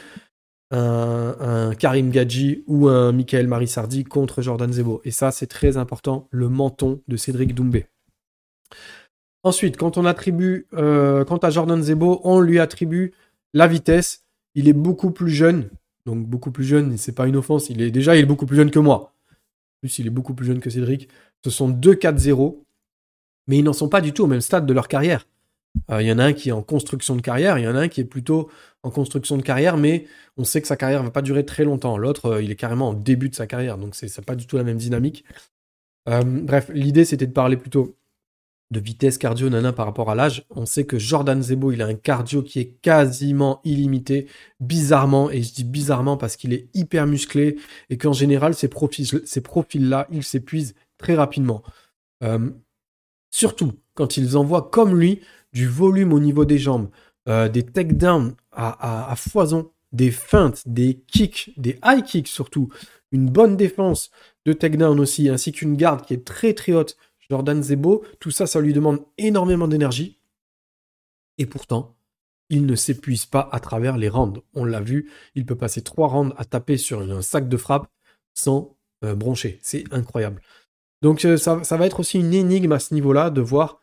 un, 0.71 1.73
Karim 1.79 2.11
Gadji 2.11 2.65
ou 2.67 2.89
un 2.89 3.13
Michael 3.13 3.49
Marissardi 3.49 4.05
contre 4.05 4.43
Jordan 4.43 4.73
Zebo. 4.73 5.01
Et 5.05 5.11
ça, 5.11 5.31
c'est 5.31 5.47
très 5.47 5.77
important, 5.77 6.29
le 6.31 6.49
menton 6.49 7.03
de 7.09 7.17
Cédric 7.17 7.55
Doumbé. 7.55 7.87
Ensuite, 9.43 9.77
quand 9.77 9.97
on 9.97 10.05
attribue, 10.05 10.67
euh, 10.75 11.25
quant 11.25 11.39
à 11.39 11.51
Jordan 11.51 11.83
Zebo, 11.83 12.21
on 12.25 12.41
lui 12.41 12.59
attribue 12.59 13.13
la 13.55 13.67
vitesse. 13.67 14.25
Il 14.55 14.69
est 14.69 14.75
beaucoup 14.75 15.11
plus 15.11 15.31
jeune, 15.31 15.71
donc 16.07 16.27
beaucoup 16.27 16.51
plus 16.51 16.65
jeune, 16.65 16.97
c'est 16.99 17.15
pas 17.15 17.27
une 17.27 17.37
offense. 17.37 17.71
Il 17.71 17.81
est 17.81 17.91
déjà, 17.91 18.17
il 18.17 18.23
est 18.23 18.27
beaucoup 18.27 18.47
plus 18.47 18.57
jeune 18.57 18.71
que 18.71 18.79
moi. 18.79 19.15
plus, 19.81 19.99
il 19.99 20.07
est 20.07 20.11
beaucoup 20.11 20.35
plus 20.35 20.47
jeune 20.47 20.61
que 20.61 20.71
Cédric. 20.71 21.09
Ce 21.45 21.51
sont 21.51 21.69
deux 21.69 21.95
4-0, 21.95 22.59
mais 23.47 23.59
ils 23.59 23.65
n'en 23.65 23.73
sont 23.73 23.89
pas 23.89 24.01
du 24.01 24.13
tout 24.13 24.25
au 24.25 24.27
même 24.27 24.41
stade 24.41 24.67
de 24.67 24.73
leur 24.73 24.89
carrière. 24.89 25.27
Euh, 25.91 26.03
il 26.03 26.09
y 26.09 26.13
en 26.13 26.19
a 26.19 26.25
un 26.25 26.33
qui 26.33 26.49
est 26.49 26.53
en 26.53 26.63
construction 26.63 27.17
de 27.17 27.21
carrière, 27.21 27.59
il 27.59 27.65
y 27.65 27.69
en 27.69 27.77
a 27.77 27.81
un 27.81 27.89
qui 27.89 28.01
est 28.01 28.05
plutôt 28.05 28.51
en 28.83 28.91
construction 28.91 29.37
de 29.37 29.43
carrière, 29.43 29.77
mais 29.77 30.07
on 30.37 30.45
sait 30.45 30.61
que 30.61 30.67
sa 30.67 30.77
carrière 30.77 31.01
ne 31.01 31.07
va 31.07 31.13
pas 31.13 31.23
durer 31.23 31.45
très 31.45 31.65
longtemps. 31.65 31.97
L'autre, 31.97 32.27
euh, 32.27 32.43
il 32.43 32.51
est 32.51 32.57
carrément 32.57 32.89
en 32.89 32.95
début 32.95 33.29
de 33.29 33.35
sa 33.35 33.47
carrière, 33.47 33.79
donc 33.79 33.95
c'est 33.95 34.25
pas 34.25 34.35
du 34.35 34.47
tout 34.47 34.57
la 34.57 34.65
même 34.65 34.79
dynamique. 34.79 35.25
Euh, 36.09 36.23
bref, 36.25 36.71
l'idée 36.73 37.05
c'était 37.05 37.27
de 37.27 37.33
parler 37.33 37.57
plutôt 37.57 37.97
de 38.71 38.81
vitesse 38.81 39.19
cardio 39.19 39.49
nana 39.51 39.73
par 39.73 39.87
rapport 39.87 40.11
à 40.11 40.15
l'âge. 40.15 40.47
On 40.51 40.65
sait 40.65 40.85
que 40.85 40.99
Jordan 40.99 41.43
Zebo, 41.43 41.73
il 41.73 41.83
a 41.83 41.87
un 41.87 41.95
cardio 41.95 42.43
qui 42.43 42.61
est 42.61 42.81
quasiment 42.81 43.61
illimité, 43.65 44.29
bizarrement, 44.61 45.31
et 45.31 45.43
je 45.43 45.53
dis 45.53 45.65
bizarrement 45.65 46.17
parce 46.17 46.37
qu'il 46.37 46.53
est 46.53 46.69
hyper 46.75 47.07
musclé 47.07 47.59
et 47.91 47.99
qu'en 47.99 48.13
général, 48.13 48.55
ces 48.55 48.69
profils-là, 48.69 49.21
ces 49.25 49.41
profils 49.41 50.07
ils 50.13 50.25
s'épuisent 50.25 50.75
très 50.99 51.15
rapidement. 51.15 51.63
Surtout 53.31 53.73
quand 53.95 54.17
ils 54.17 54.37
envoient 54.37 54.71
comme 54.71 54.99
lui 54.99 55.21
du 55.53 55.67
volume 55.67 56.13
au 56.13 56.21
niveau 56.21 56.45
des 56.45 56.59
jambes, 56.59 56.91
euh, 57.29 57.49
des 57.49 57.65
takedowns 57.65 58.35
à, 58.53 59.15
foison, 59.17 59.71
des 59.93 60.11
feintes, 60.11 60.63
des 60.67 61.03
kicks, 61.07 61.53
des 61.57 61.79
high 61.85 62.03
kicks 62.05 62.29
surtout, 62.29 62.69
une 63.13 63.29
bonne 63.29 63.57
défense 63.57 64.11
de 64.47 64.53
takedown 64.53 64.99
aussi, 65.01 65.29
ainsi 65.29 65.53
qu'une 65.53 65.77
garde 65.77 66.05
qui 66.05 66.15
est 66.15 66.25
très 66.25 66.55
très 66.55 66.73
haute. 66.73 66.97
Jordan 67.29 67.63
Zebo, 67.63 68.05
tout 68.19 68.33
ça, 68.33 68.47
ça 68.47 68.61
lui 68.61 68.73
demande 68.73 69.05
énormément 69.17 69.69
d'énergie. 69.69 70.19
Et 71.39 71.47
pourtant, 71.47 71.97
il 72.49 72.67
ne 72.67 72.75
s'épuise 72.75 73.25
pas 73.25 73.49
à 73.53 73.61
travers 73.61 73.97
les 73.97 74.09
rounds. 74.09 74.43
On 74.55 74.65
l'a 74.65 74.81
vu, 74.81 75.11
il 75.37 75.47
peut 75.47 75.57
passer 75.57 75.83
trois 75.83 76.09
rounds 76.09 76.35
à 76.37 76.45
taper 76.45 76.77
sur 76.77 77.01
un 77.01 77.23
sac 77.23 77.49
de 77.49 77.57
frappe 77.57 77.89
sans 78.35 78.77
euh, 79.05 79.15
broncher. 79.15 79.61
C'est 79.63 79.85
incroyable. 79.93 80.43
Donc 81.03 81.25
euh, 81.25 81.37
ça, 81.37 81.57
va 81.57 81.87
être 81.87 82.01
aussi 82.01 82.19
une 82.19 82.35
énigme 82.35 82.73
à 82.73 82.79
ce 82.79 82.95
niveau-là 82.95 83.31
de 83.31 83.41
voir 83.41 83.81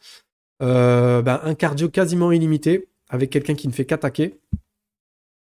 euh, 0.62 1.22
ben, 1.22 1.40
un 1.44 1.56
cardio 1.56 1.90
quasiment 1.90 2.32
illimité 2.32 2.88
avec 3.10 3.30
quelqu'un 3.30 3.56
qui 3.56 3.68
ne 3.68 3.74
fait 3.74 3.86
qu'attaquer 3.86 4.40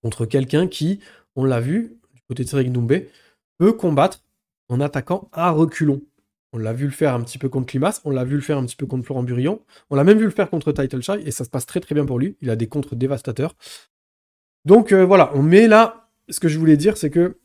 contre 0.03 0.25
quelqu'un 0.25 0.67
qui, 0.67 0.99
on 1.35 1.45
l'a 1.45 1.59
vu, 1.59 1.97
du 2.13 2.21
côté 2.27 2.43
de 2.43 2.49
Cédric 2.49 2.71
Doumbé, 2.71 3.09
peut 3.57 3.73
combattre 3.73 4.21
en 4.69 4.79
attaquant 4.79 5.29
à 5.31 5.49
reculons. 5.51 6.01
On 6.53 6.57
l'a 6.57 6.73
vu 6.73 6.85
le 6.85 6.91
faire 6.91 7.13
un 7.13 7.21
petit 7.21 7.37
peu 7.37 7.49
contre 7.49 7.65
Climas, 7.65 8.01
on 8.05 8.11
l'a 8.11 8.23
vu 8.23 8.35
le 8.35 8.41
faire 8.41 8.57
un 8.57 8.65
petit 8.65 8.75
peu 8.75 8.85
contre 8.85 9.05
Florent 9.05 9.23
Burillon, 9.23 9.61
on 9.89 9.95
l'a 9.95 10.03
même 10.03 10.17
vu 10.17 10.25
le 10.25 10.31
faire 10.31 10.49
contre 10.49 10.71
Title 10.71 11.01
Shy, 11.01 11.19
et 11.25 11.31
ça 11.31 11.43
se 11.43 11.49
passe 11.49 11.65
très 11.65 11.79
très 11.79 11.95
bien 11.95 12.05
pour 12.05 12.19
lui. 12.19 12.37
Il 12.41 12.49
a 12.49 12.55
des 12.55 12.67
contres 12.67 12.95
dévastateurs. 12.95 13.55
Donc 14.63 14.91
euh, 14.91 15.05
voilà, 15.05 15.31
on 15.35 15.43
met 15.43 15.67
là, 15.67 16.09
ce 16.29 16.39
que 16.39 16.47
je 16.47 16.57
voulais 16.57 16.77
dire, 16.77 16.97
c'est 16.97 17.09
que 17.09 17.37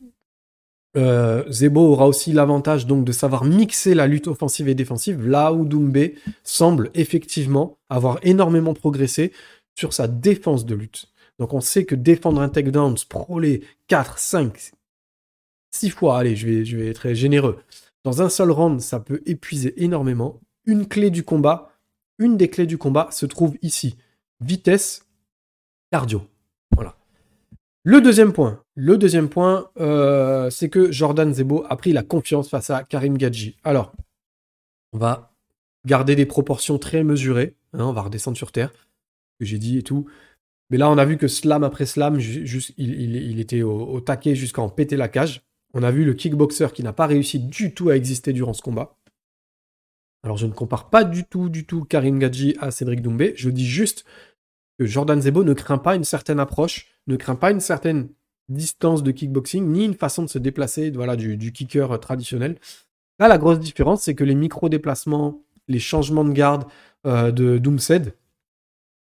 euh, 0.97 1.43
Zebo 1.49 1.81
aura 1.81 2.07
aussi 2.07 2.33
l'avantage 2.33 2.85
donc 2.85 3.05
de 3.05 3.11
savoir 3.11 3.45
mixer 3.45 3.93
la 3.93 4.07
lutte 4.07 4.27
offensive 4.27 4.67
et 4.67 4.75
défensive, 4.75 5.27
là 5.27 5.53
où 5.53 5.65
Doumbé 5.65 6.15
semble 6.43 6.91
effectivement 6.93 7.77
avoir 7.89 8.19
énormément 8.23 8.73
progressé 8.73 9.31
sur 9.75 9.93
sa 9.93 10.07
défense 10.07 10.65
de 10.65 10.75
lutte. 10.75 11.07
Donc 11.39 11.53
on 11.53 11.61
sait 11.61 11.85
que 11.85 11.95
défendre 11.95 12.41
un 12.41 12.49
takedown, 12.49 12.97
sprawler 12.97 13.61
4, 13.87 14.19
5, 14.19 14.71
6 15.71 15.89
fois, 15.89 16.19
allez, 16.19 16.35
je 16.35 16.47
vais, 16.47 16.65
je 16.65 16.77
vais 16.77 16.87
être 16.87 17.13
généreux, 17.13 17.59
dans 18.03 18.21
un 18.21 18.29
seul 18.29 18.51
round, 18.51 18.81
ça 18.81 18.99
peut 18.99 19.21
épuiser 19.25 19.83
énormément. 19.83 20.39
Une 20.65 20.87
clé 20.87 21.11
du 21.11 21.23
combat, 21.23 21.71
une 22.17 22.35
des 22.35 22.49
clés 22.49 22.65
du 22.65 22.77
combat 22.77 23.09
se 23.11 23.25
trouve 23.25 23.57
ici. 23.61 23.95
Vitesse, 24.39 25.07
cardio. 25.91 26.30
Le 27.83 27.99
deuxième 27.99 28.31
point, 28.31 29.71
euh, 29.79 30.51
c'est 30.51 30.69
que 30.69 30.91
Jordan 30.91 31.33
Zebo 31.33 31.65
a 31.67 31.75
pris 31.75 31.93
la 31.93 32.03
confiance 32.03 32.47
face 32.47 32.69
à 32.69 32.83
Karim 32.83 33.17
Gadji. 33.17 33.57
Alors, 33.63 33.91
on 34.93 34.99
va 34.99 35.33
garder 35.87 36.15
des 36.15 36.27
proportions 36.27 36.77
très 36.77 37.03
mesurées. 37.03 37.55
Hein, 37.73 37.85
on 37.85 37.93
va 37.93 38.03
redescendre 38.03 38.37
sur 38.37 38.51
terre, 38.51 38.71
que 39.39 39.45
j'ai 39.45 39.57
dit 39.57 39.79
et 39.79 39.83
tout. 39.83 40.05
Mais 40.69 40.77
là, 40.77 40.91
on 40.91 40.97
a 40.99 41.05
vu 41.05 41.17
que 41.17 41.27
slam 41.27 41.63
après 41.63 41.87
slam, 41.87 42.19
il, 42.19 43.39
était 43.39 43.63
au, 43.63 43.99
taquet 43.99 44.35
jusqu'à 44.35 44.61
en 44.61 44.69
péter 44.69 44.95
la 44.95 45.07
cage. 45.07 45.41
On 45.73 45.81
a 45.81 45.89
vu 45.89 46.05
le 46.05 46.13
kickboxer 46.13 46.67
qui 46.73 46.83
n'a 46.83 46.93
pas 46.93 47.07
réussi 47.07 47.39
du 47.39 47.73
tout 47.73 47.89
à 47.89 47.95
exister 47.95 48.31
durant 48.31 48.53
ce 48.53 48.61
combat. 48.61 48.95
Alors, 50.23 50.37
je 50.37 50.45
ne 50.45 50.51
compare 50.51 50.91
pas 50.91 51.03
du 51.03 51.23
tout, 51.23 51.49
du 51.49 51.65
tout 51.65 51.83
Karim 51.83 52.19
Gadji 52.19 52.55
à 52.59 52.69
Cédric 52.69 53.01
Doumbé. 53.01 53.33
Je 53.37 53.49
dis 53.49 53.65
juste 53.65 54.05
que 54.77 54.85
Jordan 54.85 55.19
Zebo 55.19 55.43
ne 55.43 55.53
craint 55.53 55.79
pas 55.79 55.95
une 55.95 56.03
certaine 56.03 56.39
approche 56.39 56.90
ne 57.07 57.15
craint 57.15 57.35
pas 57.35 57.51
une 57.51 57.59
certaine 57.59 58.09
distance 58.49 59.03
de 59.03 59.11
kickboxing, 59.11 59.65
ni 59.65 59.85
une 59.85 59.93
façon 59.95 60.23
de 60.23 60.29
se 60.29 60.37
déplacer 60.37 60.91
voilà, 60.91 61.15
du, 61.15 61.51
kicker 61.51 61.99
traditionnel. 61.99 62.59
Là, 63.19 63.27
la 63.27 63.37
grosse 63.37 63.59
différence, 63.59 64.03
c'est 64.03 64.15
que 64.15 64.23
les 64.23 64.35
micro-déplacements, 64.35 65.41
les 65.67 65.79
changements 65.79 66.23
de 66.23 66.31
garde 66.31 66.65
euh, 67.05 67.31
de 67.31 67.57
Doomsed, 67.57 68.15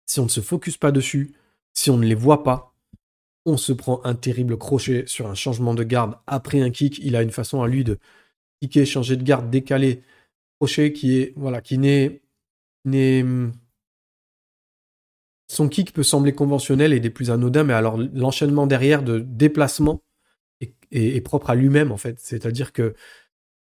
si 0.06 0.20
on 0.20 0.24
ne 0.24 0.28
se 0.28 0.40
focus 0.40 0.76
pas 0.76 0.92
dessus, 0.92 1.34
si 1.72 1.90
on 1.90 1.96
ne 1.96 2.06
les 2.06 2.14
voit 2.14 2.42
pas, 2.42 2.74
on 3.46 3.56
se 3.56 3.72
prend 3.72 4.00
un 4.04 4.14
terrible 4.14 4.58
crochet 4.58 5.04
sur 5.06 5.26
un 5.26 5.34
changement 5.34 5.74
de 5.74 5.82
garde 5.82 6.16
après 6.26 6.60
un 6.60 6.70
kick. 6.70 6.98
Il 6.98 7.16
a 7.16 7.22
une 7.22 7.30
façon 7.30 7.62
à 7.62 7.68
lui 7.68 7.84
de 7.84 7.98
kicker, 8.60 8.84
changer 8.84 9.16
de 9.16 9.22
garde, 9.22 9.50
décaler, 9.50 10.02
crochet 10.58 10.92
qui 10.92 11.18
est 11.18 11.32
voilà, 11.36 11.60
qui 11.60 11.78
n'est 11.78 12.20
son 15.50 15.68
kick 15.68 15.92
peut 15.92 16.04
sembler 16.04 16.32
conventionnel 16.32 16.92
et 16.92 17.00
des 17.00 17.10
plus 17.10 17.32
anodins, 17.32 17.64
mais 17.64 17.72
alors 17.72 17.98
l'enchaînement 17.98 18.68
derrière 18.68 19.02
de 19.02 19.18
déplacement 19.18 20.00
est, 20.92 21.20
propre 21.22 21.50
à 21.50 21.56
lui-même 21.56 21.90
en 21.90 21.96
fait. 21.96 22.20
C'est-à-dire 22.20 22.72
que 22.72 22.94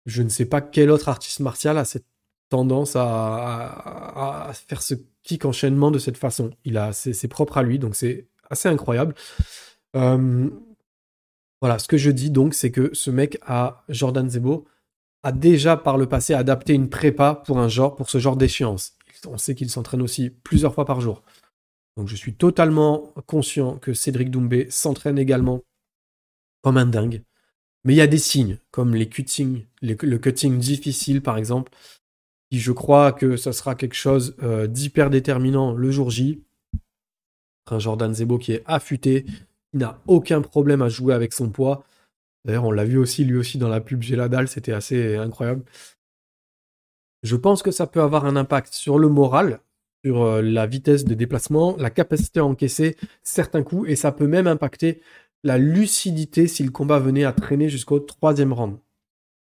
je 0.04 0.22
ne 0.22 0.28
sais 0.28 0.44
pas 0.44 0.60
quel 0.60 0.90
autre 0.90 1.08
artiste 1.08 1.40
martial 1.40 1.78
a 1.78 1.86
cette 1.86 2.04
tendance 2.50 2.92
à, 2.94 4.52
faire 4.68 4.82
ce 4.82 4.94
kick 5.22 5.46
enchaînement 5.46 5.90
de 5.90 5.98
cette 5.98 6.18
façon. 6.18 6.50
Il 6.66 6.76
a, 6.76 6.92
c'est, 6.92 7.28
propre 7.28 7.56
à 7.56 7.62
lui, 7.62 7.78
donc 7.78 7.96
c'est 7.96 8.28
assez 8.50 8.68
incroyable. 8.68 9.14
Euh, 9.96 10.50
voilà, 11.62 11.78
ce 11.78 11.88
que 11.88 11.96
je 11.96 12.10
dis 12.10 12.30
donc, 12.30 12.52
c'est 12.52 12.70
que 12.70 12.90
ce 12.92 13.10
mec 13.10 13.38
a 13.46 13.82
Jordan 13.88 14.28
Zebo 14.28 14.66
a 15.22 15.32
déjà 15.32 15.78
par 15.78 15.96
le 15.96 16.06
passé 16.06 16.34
adapté 16.34 16.74
une 16.74 16.90
prépa 16.90 17.34
pour 17.46 17.58
un 17.58 17.68
genre, 17.68 17.96
pour 17.96 18.10
ce 18.10 18.18
genre 18.18 18.36
d'échéance. 18.36 18.92
On 19.26 19.38
sait 19.38 19.54
qu'il 19.54 19.70
s'entraîne 19.70 20.02
aussi 20.02 20.28
plusieurs 20.28 20.74
fois 20.74 20.84
par 20.84 21.00
jour. 21.00 21.22
Donc 21.96 22.08
je 22.08 22.16
suis 22.16 22.34
totalement 22.34 23.12
conscient 23.26 23.76
que 23.76 23.92
Cédric 23.92 24.30
Doumbé 24.30 24.68
s'entraîne 24.70 25.18
également 25.18 25.62
comme 26.62 26.76
un 26.76 26.86
dingue. 26.86 27.22
Mais 27.84 27.94
il 27.94 27.96
y 27.96 28.02
a 28.02 28.06
des 28.06 28.18
signes, 28.18 28.58
comme 28.70 28.94
les 28.94 29.08
cuttings, 29.08 29.64
le 29.82 30.16
cutting 30.16 30.58
difficile 30.58 31.20
par 31.20 31.36
exemple, 31.36 31.72
qui 32.50 32.60
je 32.60 32.72
crois 32.72 33.12
que 33.12 33.36
ça 33.36 33.52
sera 33.52 33.74
quelque 33.74 33.94
chose 33.94 34.36
euh, 34.42 34.66
d'hyper 34.66 35.10
déterminant 35.10 35.72
le 35.72 35.90
jour 35.90 36.10
J. 36.10 36.42
Un 37.70 37.78
Jordan 37.78 38.14
Zebo 38.14 38.36
qui 38.36 38.52
est 38.52 38.62
affûté, 38.66 39.24
il 39.72 39.80
n'a 39.80 39.98
aucun 40.06 40.42
problème 40.42 40.82
à 40.82 40.90
jouer 40.90 41.14
avec 41.14 41.32
son 41.32 41.48
poids. 41.48 41.84
D'ailleurs, 42.44 42.64
on 42.64 42.70
l'a 42.70 42.84
vu 42.84 42.98
aussi, 42.98 43.24
lui 43.24 43.38
aussi, 43.38 43.56
dans 43.56 43.68
la 43.68 43.80
pub 43.80 44.02
Géladal, 44.02 44.48
c'était 44.48 44.72
assez 44.72 45.16
incroyable. 45.16 45.64
Je 47.22 47.36
pense 47.36 47.62
que 47.62 47.70
ça 47.70 47.86
peut 47.86 48.02
avoir 48.02 48.26
un 48.26 48.36
impact 48.36 48.74
sur 48.74 48.98
le 48.98 49.08
moral, 49.08 49.60
sur 50.04 50.22
euh, 50.22 50.42
la 50.42 50.66
vitesse 50.66 51.04
de 51.04 51.14
déplacement, 51.14 51.76
la 51.76 51.90
capacité 51.90 52.40
à 52.40 52.44
encaisser 52.44 52.96
certains 53.22 53.62
coups, 53.62 53.88
et 53.88 53.96
ça 53.96 54.12
peut 54.12 54.26
même 54.26 54.46
impacter 54.46 55.00
la 55.44 55.58
lucidité 55.58 56.46
si 56.46 56.62
le 56.62 56.70
combat 56.70 56.98
venait 56.98 57.24
à 57.24 57.32
traîner 57.32 57.68
jusqu'au 57.68 57.98
troisième 57.98 58.52
round. 58.52 58.78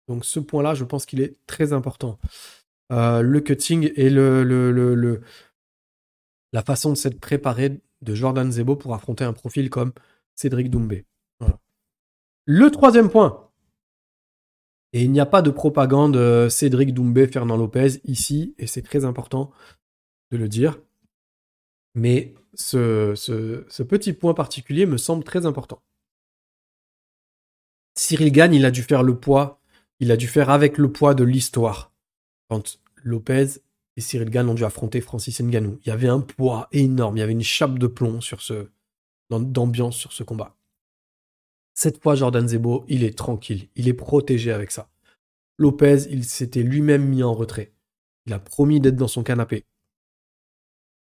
Donc 0.08 0.24
ce 0.24 0.40
point-là, 0.40 0.74
je 0.74 0.84
pense 0.84 1.06
qu'il 1.06 1.20
est 1.20 1.36
très 1.46 1.72
important. 1.72 2.18
Euh, 2.92 3.22
le 3.22 3.40
cutting 3.40 3.92
et 3.94 4.10
le, 4.10 4.42
le, 4.42 5.20
la 6.52 6.62
façon 6.62 6.90
de 6.90 6.96
s'être 6.96 7.20
préparé 7.20 7.80
de 8.02 8.14
Jordan 8.14 8.50
Zebo 8.50 8.76
pour 8.76 8.94
affronter 8.94 9.24
un 9.24 9.32
profil 9.32 9.70
comme 9.70 9.92
Cédric 10.34 10.70
Doumbé. 10.70 11.04
Le 12.46 12.70
troisième 12.70 13.10
point. 13.10 13.50
Et 14.92 15.04
il 15.04 15.12
n'y 15.12 15.20
a 15.20 15.26
pas 15.26 15.42
de 15.42 15.50
propagande 15.50 16.16
euh, 16.16 16.48
Cédric 16.48 16.92
Doumbé, 16.92 17.28
Fernand 17.28 17.56
Lopez 17.56 18.00
ici, 18.04 18.54
et 18.58 18.66
c'est 18.66 18.82
très 18.82 19.04
important 19.04 19.52
de 20.30 20.36
le 20.36 20.48
dire. 20.48 20.80
Mais 21.94 22.34
ce, 22.54 23.82
petit 23.82 24.12
point 24.12 24.34
particulier 24.34 24.86
me 24.86 24.96
semble 24.96 25.24
très 25.24 25.46
important. 25.46 25.82
Cyril 27.94 28.32
Gann, 28.32 28.54
il 28.54 28.64
a 28.64 28.70
dû 28.70 28.82
faire 28.82 29.02
le 29.02 29.18
poids, 29.18 29.60
il 29.98 30.10
a 30.12 30.16
dû 30.16 30.26
faire 30.26 30.50
avec 30.50 30.78
le 30.78 30.90
poids 30.90 31.14
de 31.14 31.24
l'histoire. 31.24 31.92
Quand 32.48 32.80
Lopez 33.02 33.60
et 33.96 34.00
Cyril 34.00 34.30
Gann 34.30 34.48
ont 34.48 34.54
dû 34.54 34.64
affronter 34.64 35.00
Francis 35.00 35.40
Ngannou, 35.40 35.78
il 35.84 35.88
y 35.88 35.92
avait 35.92 36.08
un 36.08 36.20
poids 36.20 36.68
énorme, 36.72 37.16
il 37.16 37.20
y 37.20 37.22
avait 37.22 37.32
une 37.32 37.42
chape 37.42 37.78
de 37.78 37.86
plomb 37.86 38.20
sur 38.20 38.40
ce 38.40 38.68
d'ambiance 39.30 39.96
sur 39.96 40.12
ce 40.12 40.24
combat. 40.24 40.56
Cette 41.74 42.02
fois, 42.02 42.16
Jordan 42.16 42.48
Zebo, 42.48 42.84
il 42.88 43.04
est 43.04 43.16
tranquille, 43.16 43.68
il 43.76 43.88
est 43.88 43.94
protégé 43.94 44.50
avec 44.50 44.72
ça. 44.72 44.90
Lopez, 45.56 46.08
il 46.10 46.24
s'était 46.24 46.62
lui-même 46.62 47.06
mis 47.06 47.22
en 47.22 47.32
retrait. 47.32 47.72
Il 48.26 48.32
a 48.32 48.38
promis 48.38 48.80
d'être 48.80 48.96
dans 48.96 49.08
son 49.08 49.22
canapé. 49.22 49.64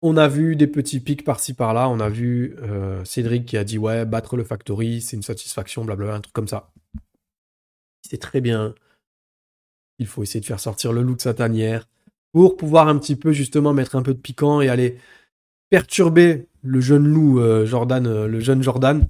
On 0.06 0.18
a 0.18 0.28
vu 0.28 0.54
des 0.54 0.66
petits 0.66 1.00
pics 1.00 1.25
par-ci 1.25 1.54
par-là. 1.54 1.88
On 1.88 1.99
a 1.99 2.11
vu 2.11 2.56
euh, 2.61 3.02
Cédric 3.06 3.46
qui 3.46 3.56
a 3.56 3.64
dit 3.64 3.78
ouais, 3.78 4.04
battre 4.04 4.37
le 4.37 4.44
Factory, 4.44 5.00
c'est 5.00 5.16
une 5.16 5.23
satisfaction, 5.23 5.82
blablabla, 5.82 6.16
un 6.16 6.20
truc 6.20 6.34
comme 6.34 6.46
ça. 6.46 6.70
C'est 8.02 8.18
très 8.18 8.42
bien 8.42 8.75
Il 9.99 10.06
faut 10.06 10.23
essayer 10.23 10.40
de 10.40 10.44
faire 10.44 10.61
sortir 10.61 10.92
le 10.92 11.00
loup 11.00 11.14
de 11.14 11.23
sa 11.23 11.32
tanière 11.32 11.88
pour 12.32 12.58
pouvoir 12.58 12.88
un 12.88 12.99
petit 12.99 13.16
peu 13.16 13.32
justement 13.32 13.73
mettre 13.73 13.96
un 13.96 14.02
peu 14.02 14.12
de 14.12 14.18
piquant 14.18 14.61
et 14.61 14.68
aller 14.68 14.99
perturber 15.70 16.49
le 16.61 16.80
jeune 16.80 17.08
loup 17.08 17.40
euh, 17.40 17.64
Jordan, 17.64 18.06
euh, 18.06 18.26
le 18.28 18.40
jeune 18.40 18.62
Jordan, 18.62 19.08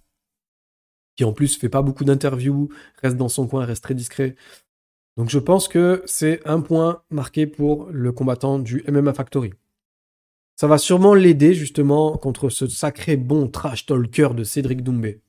qui 1.16 1.24
en 1.24 1.32
plus 1.32 1.58
fait 1.58 1.68
pas 1.68 1.82
beaucoup 1.82 2.04
d'interviews, 2.04 2.68
reste 3.02 3.16
dans 3.16 3.28
son 3.28 3.48
coin, 3.48 3.64
reste 3.64 3.82
très 3.82 3.94
discret. 3.94 4.36
Donc 5.16 5.28
je 5.28 5.40
pense 5.40 5.66
que 5.66 6.04
c'est 6.06 6.40
un 6.46 6.60
point 6.60 7.02
marqué 7.10 7.48
pour 7.48 7.88
le 7.90 8.12
combattant 8.12 8.60
du 8.60 8.84
MMA 8.86 9.12
Factory. 9.12 9.54
Ça 10.56 10.68
va 10.68 10.78
sûrement 10.78 11.14
l'aider 11.14 11.54
justement 11.54 12.16
contre 12.16 12.48
ce 12.48 12.68
sacré 12.68 13.16
bon 13.16 13.48
trash 13.48 13.86
talker 13.86 14.28
de 14.34 14.44
Cédric 14.44 14.82
Doumbé, 14.82 15.20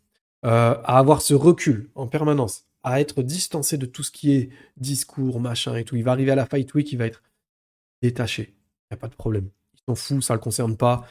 euh, 0.46 0.76
à 0.84 1.00
avoir 1.00 1.22
ce 1.22 1.34
recul 1.34 1.90
en 1.96 2.08
permanence, 2.08 2.68
à 2.84 3.02
être 3.02 3.24
distancé 3.24 3.78
de 3.78 3.88
tout 3.88 4.04
ce 4.04 4.12
qui 4.12 4.34
est 4.34 4.50
discours, 4.78 5.40
machin 5.40 5.76
et 5.76 5.84
tout. 5.84 5.96
Il 5.96 6.04
va 6.04 6.12
arriver 6.12 6.32
à 6.32 6.36
la 6.36 6.46
Fight 6.46 6.72
Week, 6.76 6.92
il 6.92 6.98
va 6.98 7.08
être 7.08 7.24
détaché. 8.04 8.54
Il 8.54 8.94
n'y 8.94 8.96
a 8.96 8.98
pas 8.98 9.08
de 9.08 9.16
problème. 9.16 9.50
Il 9.74 9.80
s'en 9.88 9.96
fout, 9.96 10.24
ça 10.24 10.34
ne 10.36 10.38
le 10.38 10.44
concerne 10.44 10.78
pas. 10.78 11.08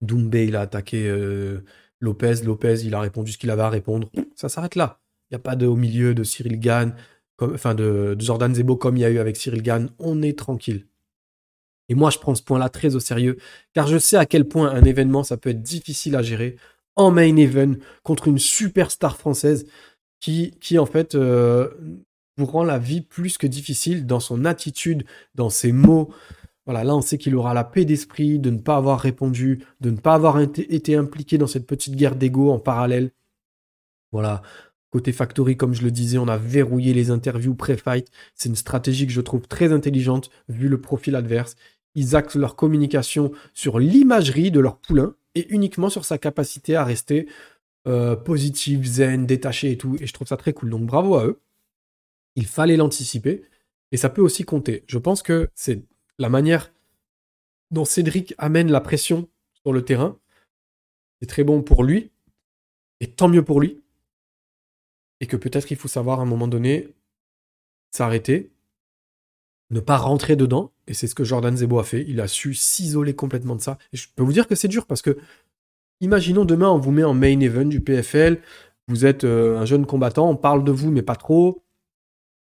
Doumbé, 0.00 0.46
il 0.46 0.56
a 0.56 0.62
attaqué 0.62 1.08
euh, 1.08 1.64
Lopez. 2.00 2.42
Lopez, 2.44 2.80
il 2.84 2.94
a 2.94 3.00
répondu 3.00 3.30
ce 3.30 3.38
qu'il 3.38 3.50
avait 3.50 3.62
à 3.62 3.70
répondre. 3.70 4.10
Ça 4.34 4.48
s'arrête 4.48 4.74
là. 4.74 5.00
Il 5.30 5.34
n'y 5.34 5.36
a 5.36 5.38
pas 5.38 5.54
de 5.54 5.66
au 5.66 5.76
milieu 5.76 6.12
de 6.12 6.24
Cyril 6.24 6.58
Gann, 6.58 6.96
enfin 7.40 7.76
de, 7.76 8.16
de 8.18 8.20
Jordan 8.20 8.52
Zebo 8.52 8.76
comme 8.76 8.96
il 8.96 9.00
y 9.00 9.04
a 9.04 9.10
eu 9.10 9.18
avec 9.18 9.36
Cyril 9.36 9.62
Gann. 9.62 9.90
On 10.00 10.22
est 10.22 10.36
tranquille. 10.36 10.88
Et 11.88 11.94
moi, 11.94 12.10
je 12.10 12.18
prends 12.18 12.34
ce 12.34 12.42
point-là 12.42 12.68
très 12.68 12.94
au 12.94 13.00
sérieux, 13.00 13.36
car 13.74 13.86
je 13.86 13.98
sais 13.98 14.16
à 14.16 14.26
quel 14.26 14.46
point 14.46 14.70
un 14.70 14.82
événement, 14.82 15.24
ça 15.24 15.36
peut 15.36 15.50
être 15.50 15.62
difficile 15.62 16.16
à 16.16 16.22
gérer 16.22 16.56
en 16.96 17.10
main 17.10 17.36
event 17.36 17.74
contre 18.02 18.28
une 18.28 18.38
superstar 18.38 19.16
française 19.16 19.66
qui, 20.20 20.52
qui 20.60 20.78
en 20.78 20.86
fait, 20.86 21.14
euh, 21.14 21.68
vous 22.36 22.46
rend 22.46 22.64
la 22.64 22.78
vie 22.78 23.00
plus 23.00 23.38
que 23.38 23.46
difficile 23.46 24.06
dans 24.06 24.20
son 24.20 24.44
attitude, 24.44 25.04
dans 25.34 25.50
ses 25.50 25.72
mots. 25.72 26.12
Voilà, 26.64 26.84
là, 26.84 26.94
on 26.94 27.00
sait 27.00 27.18
qu'il 27.18 27.34
aura 27.34 27.54
la 27.54 27.64
paix 27.64 27.84
d'esprit 27.84 28.38
de 28.38 28.50
ne 28.50 28.58
pas 28.58 28.76
avoir 28.76 29.00
répondu, 29.00 29.64
de 29.80 29.90
ne 29.90 29.96
pas 29.96 30.14
avoir 30.14 30.40
été 30.40 30.96
impliqué 30.96 31.38
dans 31.38 31.46
cette 31.46 31.66
petite 31.66 31.96
guerre 31.96 32.16
d'ego 32.16 32.50
en 32.50 32.58
parallèle. 32.58 33.10
Voilà. 34.12 34.42
Côté 34.92 35.10
Factory, 35.10 35.56
comme 35.56 35.74
je 35.74 35.82
le 35.82 35.90
disais, 35.90 36.18
on 36.18 36.28
a 36.28 36.36
verrouillé 36.36 36.94
les 36.94 37.10
interviews 37.10 37.54
pré-fight. 37.54 38.08
C'est 38.34 38.48
une 38.48 38.56
stratégie 38.56 39.06
que 39.06 39.12
je 39.12 39.20
trouve 39.20 39.48
très 39.48 39.72
intelligente 39.72 40.30
vu 40.48 40.68
le 40.68 40.80
profil 40.80 41.16
adverse 41.16 41.56
ils 41.94 42.16
axent 42.16 42.36
leur 42.36 42.56
communication 42.56 43.32
sur 43.54 43.78
l'imagerie 43.78 44.50
de 44.50 44.60
leur 44.60 44.78
poulain 44.78 45.14
et 45.34 45.46
uniquement 45.52 45.90
sur 45.90 46.04
sa 46.04 46.18
capacité 46.18 46.76
à 46.76 46.84
rester 46.84 47.28
euh, 47.86 48.16
positif, 48.16 48.84
zen, 48.84 49.26
détaché 49.26 49.72
et 49.72 49.78
tout. 49.78 49.96
Et 50.00 50.06
je 50.06 50.12
trouve 50.12 50.28
ça 50.28 50.36
très 50.36 50.52
cool. 50.52 50.70
Donc 50.70 50.86
bravo 50.86 51.16
à 51.16 51.26
eux. 51.26 51.40
Il 52.36 52.46
fallait 52.46 52.76
l'anticiper. 52.76 53.42
Et 53.90 53.96
ça 53.98 54.08
peut 54.08 54.22
aussi 54.22 54.44
compter. 54.44 54.84
Je 54.86 54.98
pense 54.98 55.22
que 55.22 55.50
c'est 55.54 55.82
la 56.18 56.30
manière 56.30 56.72
dont 57.70 57.84
Cédric 57.84 58.34
amène 58.38 58.70
la 58.70 58.80
pression 58.80 59.28
sur 59.62 59.72
le 59.72 59.84
terrain. 59.84 60.18
C'est 61.20 61.28
très 61.28 61.44
bon 61.44 61.62
pour 61.62 61.84
lui. 61.84 62.10
Et 63.00 63.06
tant 63.06 63.28
mieux 63.28 63.44
pour 63.44 63.60
lui. 63.60 63.81
Et 65.22 65.26
que 65.26 65.36
peut-être 65.36 65.70
il 65.70 65.78
faut 65.78 65.88
savoir 65.88 66.20
à 66.20 66.22
un 66.22 66.26
moment 66.26 66.48
donné 66.48 66.88
s'arrêter 67.90 68.52
ne 69.72 69.80
pas 69.80 69.96
rentrer 69.96 70.36
dedans. 70.36 70.70
Et 70.86 70.94
c'est 70.94 71.06
ce 71.06 71.14
que 71.14 71.24
Jordan 71.24 71.56
Zebo 71.56 71.78
a 71.78 71.84
fait. 71.84 72.04
Il 72.06 72.20
a 72.20 72.28
su 72.28 72.54
s'isoler 72.54 73.14
complètement 73.14 73.56
de 73.56 73.60
ça. 73.60 73.78
Et 73.92 73.96
je 73.96 74.06
peux 74.14 74.22
vous 74.22 74.32
dire 74.32 74.46
que 74.46 74.54
c'est 74.54 74.68
dur 74.68 74.86
parce 74.86 75.02
que, 75.02 75.18
imaginons 76.00 76.44
demain, 76.44 76.68
on 76.68 76.78
vous 76.78 76.92
met 76.92 77.04
en 77.04 77.14
main 77.14 77.40
event 77.40 77.64
du 77.64 77.80
PFL. 77.80 78.40
Vous 78.88 79.06
êtes 79.06 79.24
euh, 79.24 79.58
un 79.58 79.64
jeune 79.64 79.86
combattant, 79.86 80.28
on 80.28 80.36
parle 80.36 80.64
de 80.64 80.72
vous, 80.72 80.90
mais 80.90 81.02
pas 81.02 81.16
trop. 81.16 81.64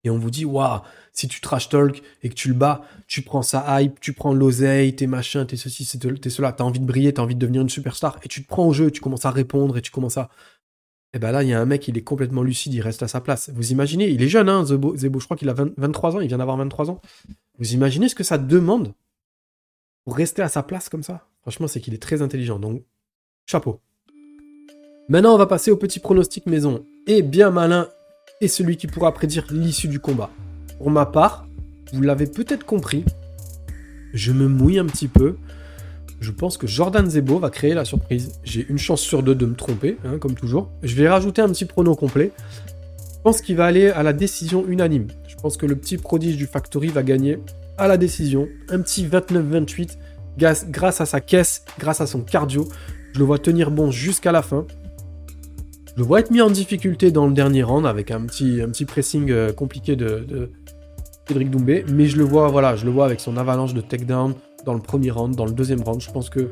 Et 0.02 0.10
on 0.10 0.18
vous 0.18 0.30
dit, 0.30 0.44
waouh, 0.44 0.80
si 1.12 1.28
tu 1.28 1.40
trash 1.40 1.68
talk 1.70 2.02
et 2.22 2.28
que 2.28 2.34
tu 2.34 2.48
le 2.48 2.54
bats, 2.54 2.82
tu 3.06 3.22
prends 3.22 3.42
sa 3.42 3.80
hype, 3.80 4.00
tu 4.00 4.12
prends 4.12 4.34
l'oseille, 4.34 4.94
tes 4.94 5.06
machins, 5.06 5.46
tes 5.46 5.56
ceci, 5.56 5.86
t'es 5.98 6.30
cela, 6.30 6.52
t'as 6.52 6.64
envie 6.64 6.80
de 6.80 6.84
briller, 6.84 7.14
t'as 7.14 7.22
envie 7.22 7.34
de 7.34 7.40
devenir 7.40 7.62
une 7.62 7.70
superstar, 7.70 8.18
et 8.22 8.28
tu 8.28 8.42
te 8.42 8.48
prends 8.48 8.66
au 8.66 8.74
jeu, 8.74 8.90
tu 8.90 9.00
commences 9.00 9.24
à 9.24 9.30
répondre 9.30 9.78
et 9.78 9.82
tu 9.82 9.90
commences 9.90 10.18
à, 10.18 10.28
et 11.14 11.18
eh 11.18 11.20
ben 11.20 11.30
là, 11.30 11.44
il 11.44 11.48
y 11.48 11.52
a 11.52 11.60
un 11.60 11.64
mec, 11.64 11.86
il 11.86 11.96
est 11.96 12.02
complètement 12.02 12.42
lucide, 12.42 12.74
il 12.74 12.80
reste 12.80 13.04
à 13.04 13.06
sa 13.06 13.20
place. 13.20 13.48
Vous 13.54 13.70
imaginez, 13.70 14.08
il 14.08 14.20
est 14.20 14.28
jeune, 14.28 14.48
hein, 14.48 14.64
Zebo, 14.66 14.96
je 14.96 15.24
crois 15.24 15.36
qu'il 15.36 15.48
a 15.48 15.54
23 15.54 16.16
ans, 16.16 16.20
il 16.20 16.26
vient 16.26 16.38
d'avoir 16.38 16.56
23 16.56 16.90
ans. 16.90 17.00
Vous 17.60 17.72
imaginez 17.72 18.08
ce 18.08 18.16
que 18.16 18.24
ça 18.24 18.36
demande 18.36 18.92
pour 20.04 20.16
rester 20.16 20.42
à 20.42 20.48
sa 20.48 20.64
place 20.64 20.88
comme 20.88 21.04
ça? 21.04 21.28
Franchement, 21.42 21.68
c'est 21.68 21.78
qu'il 21.78 21.94
est 21.94 22.02
très 22.02 22.20
intelligent, 22.20 22.58
donc 22.58 22.82
chapeau. 23.46 23.78
Maintenant, 25.08 25.36
on 25.36 25.38
va 25.38 25.46
passer 25.46 25.70
au 25.70 25.76
petit 25.76 26.00
pronostic 26.00 26.46
maison. 26.46 26.84
Et 27.06 27.22
bien 27.22 27.50
malin 27.50 27.88
est 28.40 28.48
celui 28.48 28.76
qui 28.76 28.88
pourra 28.88 29.14
prédire 29.14 29.46
l'issue 29.52 29.86
du 29.86 30.00
combat. 30.00 30.30
Pour 30.78 30.90
ma 30.90 31.06
part, 31.06 31.46
vous 31.92 32.02
l'avez 32.02 32.26
peut-être 32.26 32.66
compris, 32.66 33.04
je 34.14 34.32
me 34.32 34.48
mouille 34.48 34.80
un 34.80 34.86
petit 34.86 35.06
peu 35.06 35.36
je 36.24 36.32
pense 36.32 36.56
que 36.56 36.66
Jordan 36.66 37.08
Zebo 37.08 37.38
va 37.38 37.50
créer 37.50 37.74
la 37.74 37.84
surprise. 37.84 38.32
J'ai 38.44 38.66
une 38.68 38.78
chance 38.78 39.02
sur 39.02 39.22
deux 39.22 39.34
de 39.34 39.44
me 39.44 39.54
tromper, 39.54 39.98
hein, 40.04 40.18
comme 40.18 40.34
toujours. 40.34 40.70
Je 40.82 40.94
vais 40.94 41.06
rajouter 41.08 41.42
un 41.42 41.48
petit 41.48 41.66
prono 41.66 41.94
complet. 41.94 42.32
Je 42.98 43.20
pense 43.22 43.42
qu'il 43.42 43.56
va 43.56 43.66
aller 43.66 43.88
à 43.88 44.02
la 44.02 44.12
décision 44.12 44.66
unanime. 44.66 45.08
Je 45.28 45.36
pense 45.36 45.56
que 45.56 45.66
le 45.66 45.76
petit 45.76 45.98
prodige 45.98 46.36
du 46.36 46.46
Factory 46.46 46.88
va 46.88 47.02
gagner 47.02 47.38
à 47.76 47.88
la 47.88 47.98
décision. 47.98 48.48
Un 48.70 48.80
petit 48.80 49.06
29-28 49.06 49.98
grâce 50.38 51.00
à 51.00 51.06
sa 51.06 51.20
caisse, 51.20 51.64
grâce 51.78 52.00
à 52.00 52.06
son 52.06 52.20
cardio. 52.20 52.66
Je 53.12 53.18
le 53.18 53.24
vois 53.26 53.38
tenir 53.38 53.70
bon 53.70 53.90
jusqu'à 53.90 54.32
la 54.32 54.42
fin. 54.42 54.66
Je 55.94 56.00
le 56.00 56.06
vois 56.06 56.20
être 56.20 56.30
mis 56.30 56.40
en 56.40 56.50
difficulté 56.50 57.10
dans 57.10 57.26
le 57.26 57.34
dernier 57.34 57.62
round 57.62 57.86
avec 57.86 58.10
un 58.10 58.22
petit, 58.22 58.84
pressing 58.86 59.30
euh, 59.30 59.52
compliqué 59.52 59.94
de, 59.94 60.24
de 60.26 60.50
Cédric 61.28 61.50
Doumbé. 61.50 61.84
Mais 61.92 62.06
je 62.06 62.16
le 62.16 62.24
vois, 62.24 62.48
voilà, 62.48 62.76
je 62.76 62.86
le 62.86 62.90
vois 62.90 63.04
avec 63.04 63.20
son 63.20 63.36
avalanche 63.36 63.74
de 63.74 63.82
takedown, 63.82 64.34
dans 64.64 64.74
le 64.74 64.80
premier 64.80 65.10
round, 65.10 65.34
dans 65.34 65.46
le 65.46 65.52
deuxième 65.52 65.82
round. 65.82 66.00
Je 66.00 66.10
pense 66.10 66.30
que 66.30 66.50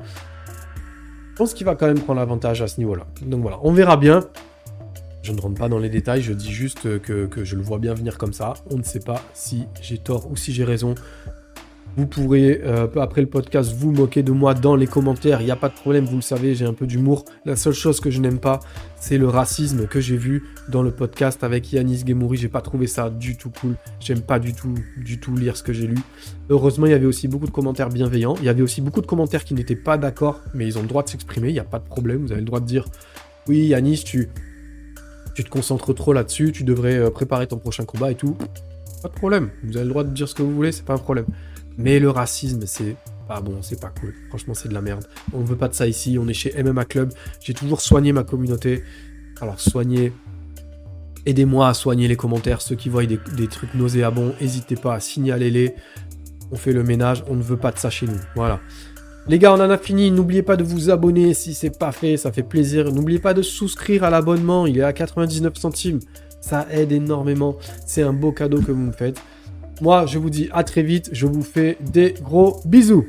je 1.32 1.36
pense 1.36 1.54
qu'il 1.54 1.64
va 1.64 1.74
quand 1.74 1.86
même 1.86 1.98
prendre 1.98 2.20
l'avantage 2.20 2.60
à 2.60 2.68
ce 2.68 2.78
niveau-là. 2.78 3.06
Donc 3.22 3.40
voilà, 3.40 3.58
on 3.62 3.72
verra 3.72 3.96
bien. 3.96 4.20
Je 5.22 5.32
ne 5.32 5.40
rentre 5.40 5.58
pas 5.58 5.68
dans 5.68 5.78
les 5.78 5.88
détails, 5.88 6.20
je 6.20 6.32
dis 6.32 6.50
juste 6.50 7.00
que, 7.00 7.26
que, 7.26 7.44
je 7.44 7.56
le 7.56 7.62
vois 7.62 7.78
bien 7.78 7.94
venir 7.94 8.18
comme 8.18 8.32
ça. 8.32 8.54
On 8.70 8.76
ne 8.76 8.82
sait 8.82 9.00
pas 9.00 9.22
si 9.34 9.64
j'ai 9.80 9.98
tort 9.98 10.30
ou 10.30 10.36
si 10.36 10.52
j'ai 10.52 10.64
raison. 10.64 10.94
Vous 11.94 12.06
pourrez, 12.06 12.62
euh, 12.64 12.86
après 13.00 13.20
le 13.20 13.26
podcast, 13.26 13.74
vous 13.76 13.92
moquer 13.92 14.22
de 14.22 14.32
moi 14.32 14.54
dans 14.54 14.76
les 14.76 14.86
commentaires. 14.86 15.42
Il 15.42 15.44
n'y 15.44 15.50
a 15.50 15.56
pas 15.56 15.68
de 15.68 15.74
problème, 15.74 16.06
vous 16.06 16.16
le 16.16 16.22
savez, 16.22 16.54
j'ai 16.54 16.64
un 16.64 16.72
peu 16.72 16.86
d'humour. 16.86 17.26
La 17.44 17.54
seule 17.54 17.74
chose 17.74 18.00
que 18.00 18.10
je 18.10 18.18
n'aime 18.18 18.38
pas, 18.38 18.60
c'est 18.96 19.18
le 19.18 19.28
racisme 19.28 19.86
que 19.86 20.00
j'ai 20.00 20.16
vu 20.16 20.44
dans 20.70 20.82
le 20.82 20.90
podcast 20.90 21.44
avec 21.44 21.70
Yanis 21.70 22.02
Gemouri. 22.06 22.38
J'ai 22.38 22.48
pas 22.48 22.62
trouvé 22.62 22.86
ça 22.86 23.10
du 23.10 23.36
tout 23.36 23.50
cool. 23.60 23.74
J'aime 24.00 24.22
pas 24.22 24.38
du 24.38 24.54
tout, 24.54 24.74
lire 25.36 25.54
ce 25.54 25.62
que 25.62 25.74
j'ai 25.74 25.86
lu. 25.86 25.98
Heureusement, 26.48 26.86
il 26.86 26.92
y 26.92 26.94
avait 26.94 27.06
aussi 27.06 27.28
beaucoup 27.28 27.46
de 27.46 27.50
commentaires 27.50 27.90
bienveillants. 27.90 28.36
Il 28.38 28.44
y 28.44 28.48
avait 28.48 28.62
aussi 28.62 28.80
beaucoup 28.80 29.02
de 29.02 29.06
commentaires 29.06 29.44
qui 29.44 29.52
n'étaient 29.52 29.76
pas 29.76 29.98
d'accord, 29.98 30.40
mais 30.54 30.66
ils 30.66 30.78
ont 30.78 30.82
le 30.82 30.88
droit 30.88 31.02
de 31.02 31.10
s'exprimer. 31.10 31.48
Il 31.50 31.54
n'y 31.54 31.60
a 31.60 31.64
pas 31.64 31.78
de 31.78 31.84
problème. 31.84 32.22
Vous 32.22 32.32
avez 32.32 32.40
le 32.40 32.46
droit 32.46 32.60
de 32.60 32.66
dire 32.66 32.86
Oui, 33.48 33.66
Yanis, 33.66 34.02
tu, 34.02 34.30
tu 35.34 35.44
te 35.44 35.50
concentres 35.50 35.94
trop 35.94 36.14
là-dessus. 36.14 36.52
Tu 36.52 36.64
devrais 36.64 36.96
euh, 36.96 37.10
préparer 37.10 37.46
ton 37.46 37.58
prochain 37.58 37.84
combat 37.84 38.10
et 38.10 38.14
tout. 38.14 38.34
Pas 39.02 39.08
de 39.08 39.14
problème. 39.14 39.50
Vous 39.62 39.76
avez 39.76 39.84
le 39.84 39.90
droit 39.90 40.04
de 40.04 40.10
dire 40.10 40.26
ce 40.26 40.34
que 40.34 40.42
vous 40.42 40.54
voulez, 40.54 40.72
c'est 40.72 40.86
pas 40.86 40.94
un 40.94 40.98
problème. 40.98 41.26
Mais 41.78 41.98
le 41.98 42.10
racisme, 42.10 42.62
c'est 42.66 42.96
pas 43.26 43.40
bon, 43.40 43.58
c'est 43.62 43.80
pas 43.80 43.92
cool. 44.00 44.14
Franchement, 44.28 44.54
c'est 44.54 44.68
de 44.68 44.74
la 44.74 44.82
merde. 44.82 45.06
On 45.32 45.40
ne 45.40 45.46
veut 45.46 45.56
pas 45.56 45.68
de 45.68 45.74
ça 45.74 45.86
ici. 45.86 46.18
On 46.20 46.28
est 46.28 46.34
chez 46.34 46.62
MMA 46.62 46.84
Club. 46.84 47.12
J'ai 47.40 47.54
toujours 47.54 47.80
soigné 47.80 48.12
ma 48.12 48.24
communauté. 48.24 48.82
Alors, 49.40 49.58
soignez. 49.60 50.12
Aidez-moi 51.24 51.68
à 51.68 51.74
soigner 51.74 52.08
les 52.08 52.16
commentaires. 52.16 52.60
Ceux 52.60 52.74
qui 52.74 52.88
voient 52.88 53.06
des, 53.06 53.48
trucs 53.48 53.74
nauséabonds, 53.74 54.34
n'hésitez 54.40 54.76
pas 54.76 54.94
à 54.94 55.00
signaler 55.00 55.50
les. 55.50 55.74
On 56.50 56.56
fait 56.56 56.72
le 56.72 56.82
ménage. 56.82 57.24
On 57.28 57.34
ne 57.34 57.42
veut 57.42 57.56
pas 57.56 57.72
de 57.72 57.78
ça 57.78 57.90
chez 57.90 58.06
nous. 58.06 58.18
Voilà. 58.34 58.60
Les 59.28 59.38
gars, 59.38 59.52
on 59.52 59.60
en 59.60 59.70
a 59.70 59.78
fini. 59.78 60.10
N'oubliez 60.10 60.42
pas 60.42 60.56
de 60.56 60.64
vous 60.64 60.90
abonner 60.90 61.32
si 61.32 61.54
c'est 61.54 61.78
pas 61.78 61.92
fait. 61.92 62.16
Ça 62.16 62.32
fait 62.32 62.42
plaisir. 62.42 62.92
N'oubliez 62.92 63.20
pas 63.20 63.34
de 63.34 63.42
souscrire 63.42 64.04
à 64.04 64.10
l'abonnement. 64.10 64.66
Il 64.66 64.78
est 64.78 64.82
à 64.82 64.92
99 64.92 65.56
centimes. 65.56 66.00
Ça 66.40 66.66
aide 66.70 66.90
énormément. 66.90 67.56
C'est 67.86 68.02
un 68.02 68.12
beau 68.12 68.32
cadeau 68.32 68.60
que 68.60 68.72
vous 68.72 68.82
me 68.82 68.92
faites. 68.92 69.22
Moi, 69.80 70.06
je 70.06 70.18
vous 70.18 70.30
dis 70.30 70.48
à 70.52 70.64
très 70.64 70.82
vite. 70.82 71.10
Je 71.12 71.26
vous 71.26 71.42
fais 71.42 71.76
des 71.80 72.14
gros 72.22 72.60
bisous. 72.64 73.06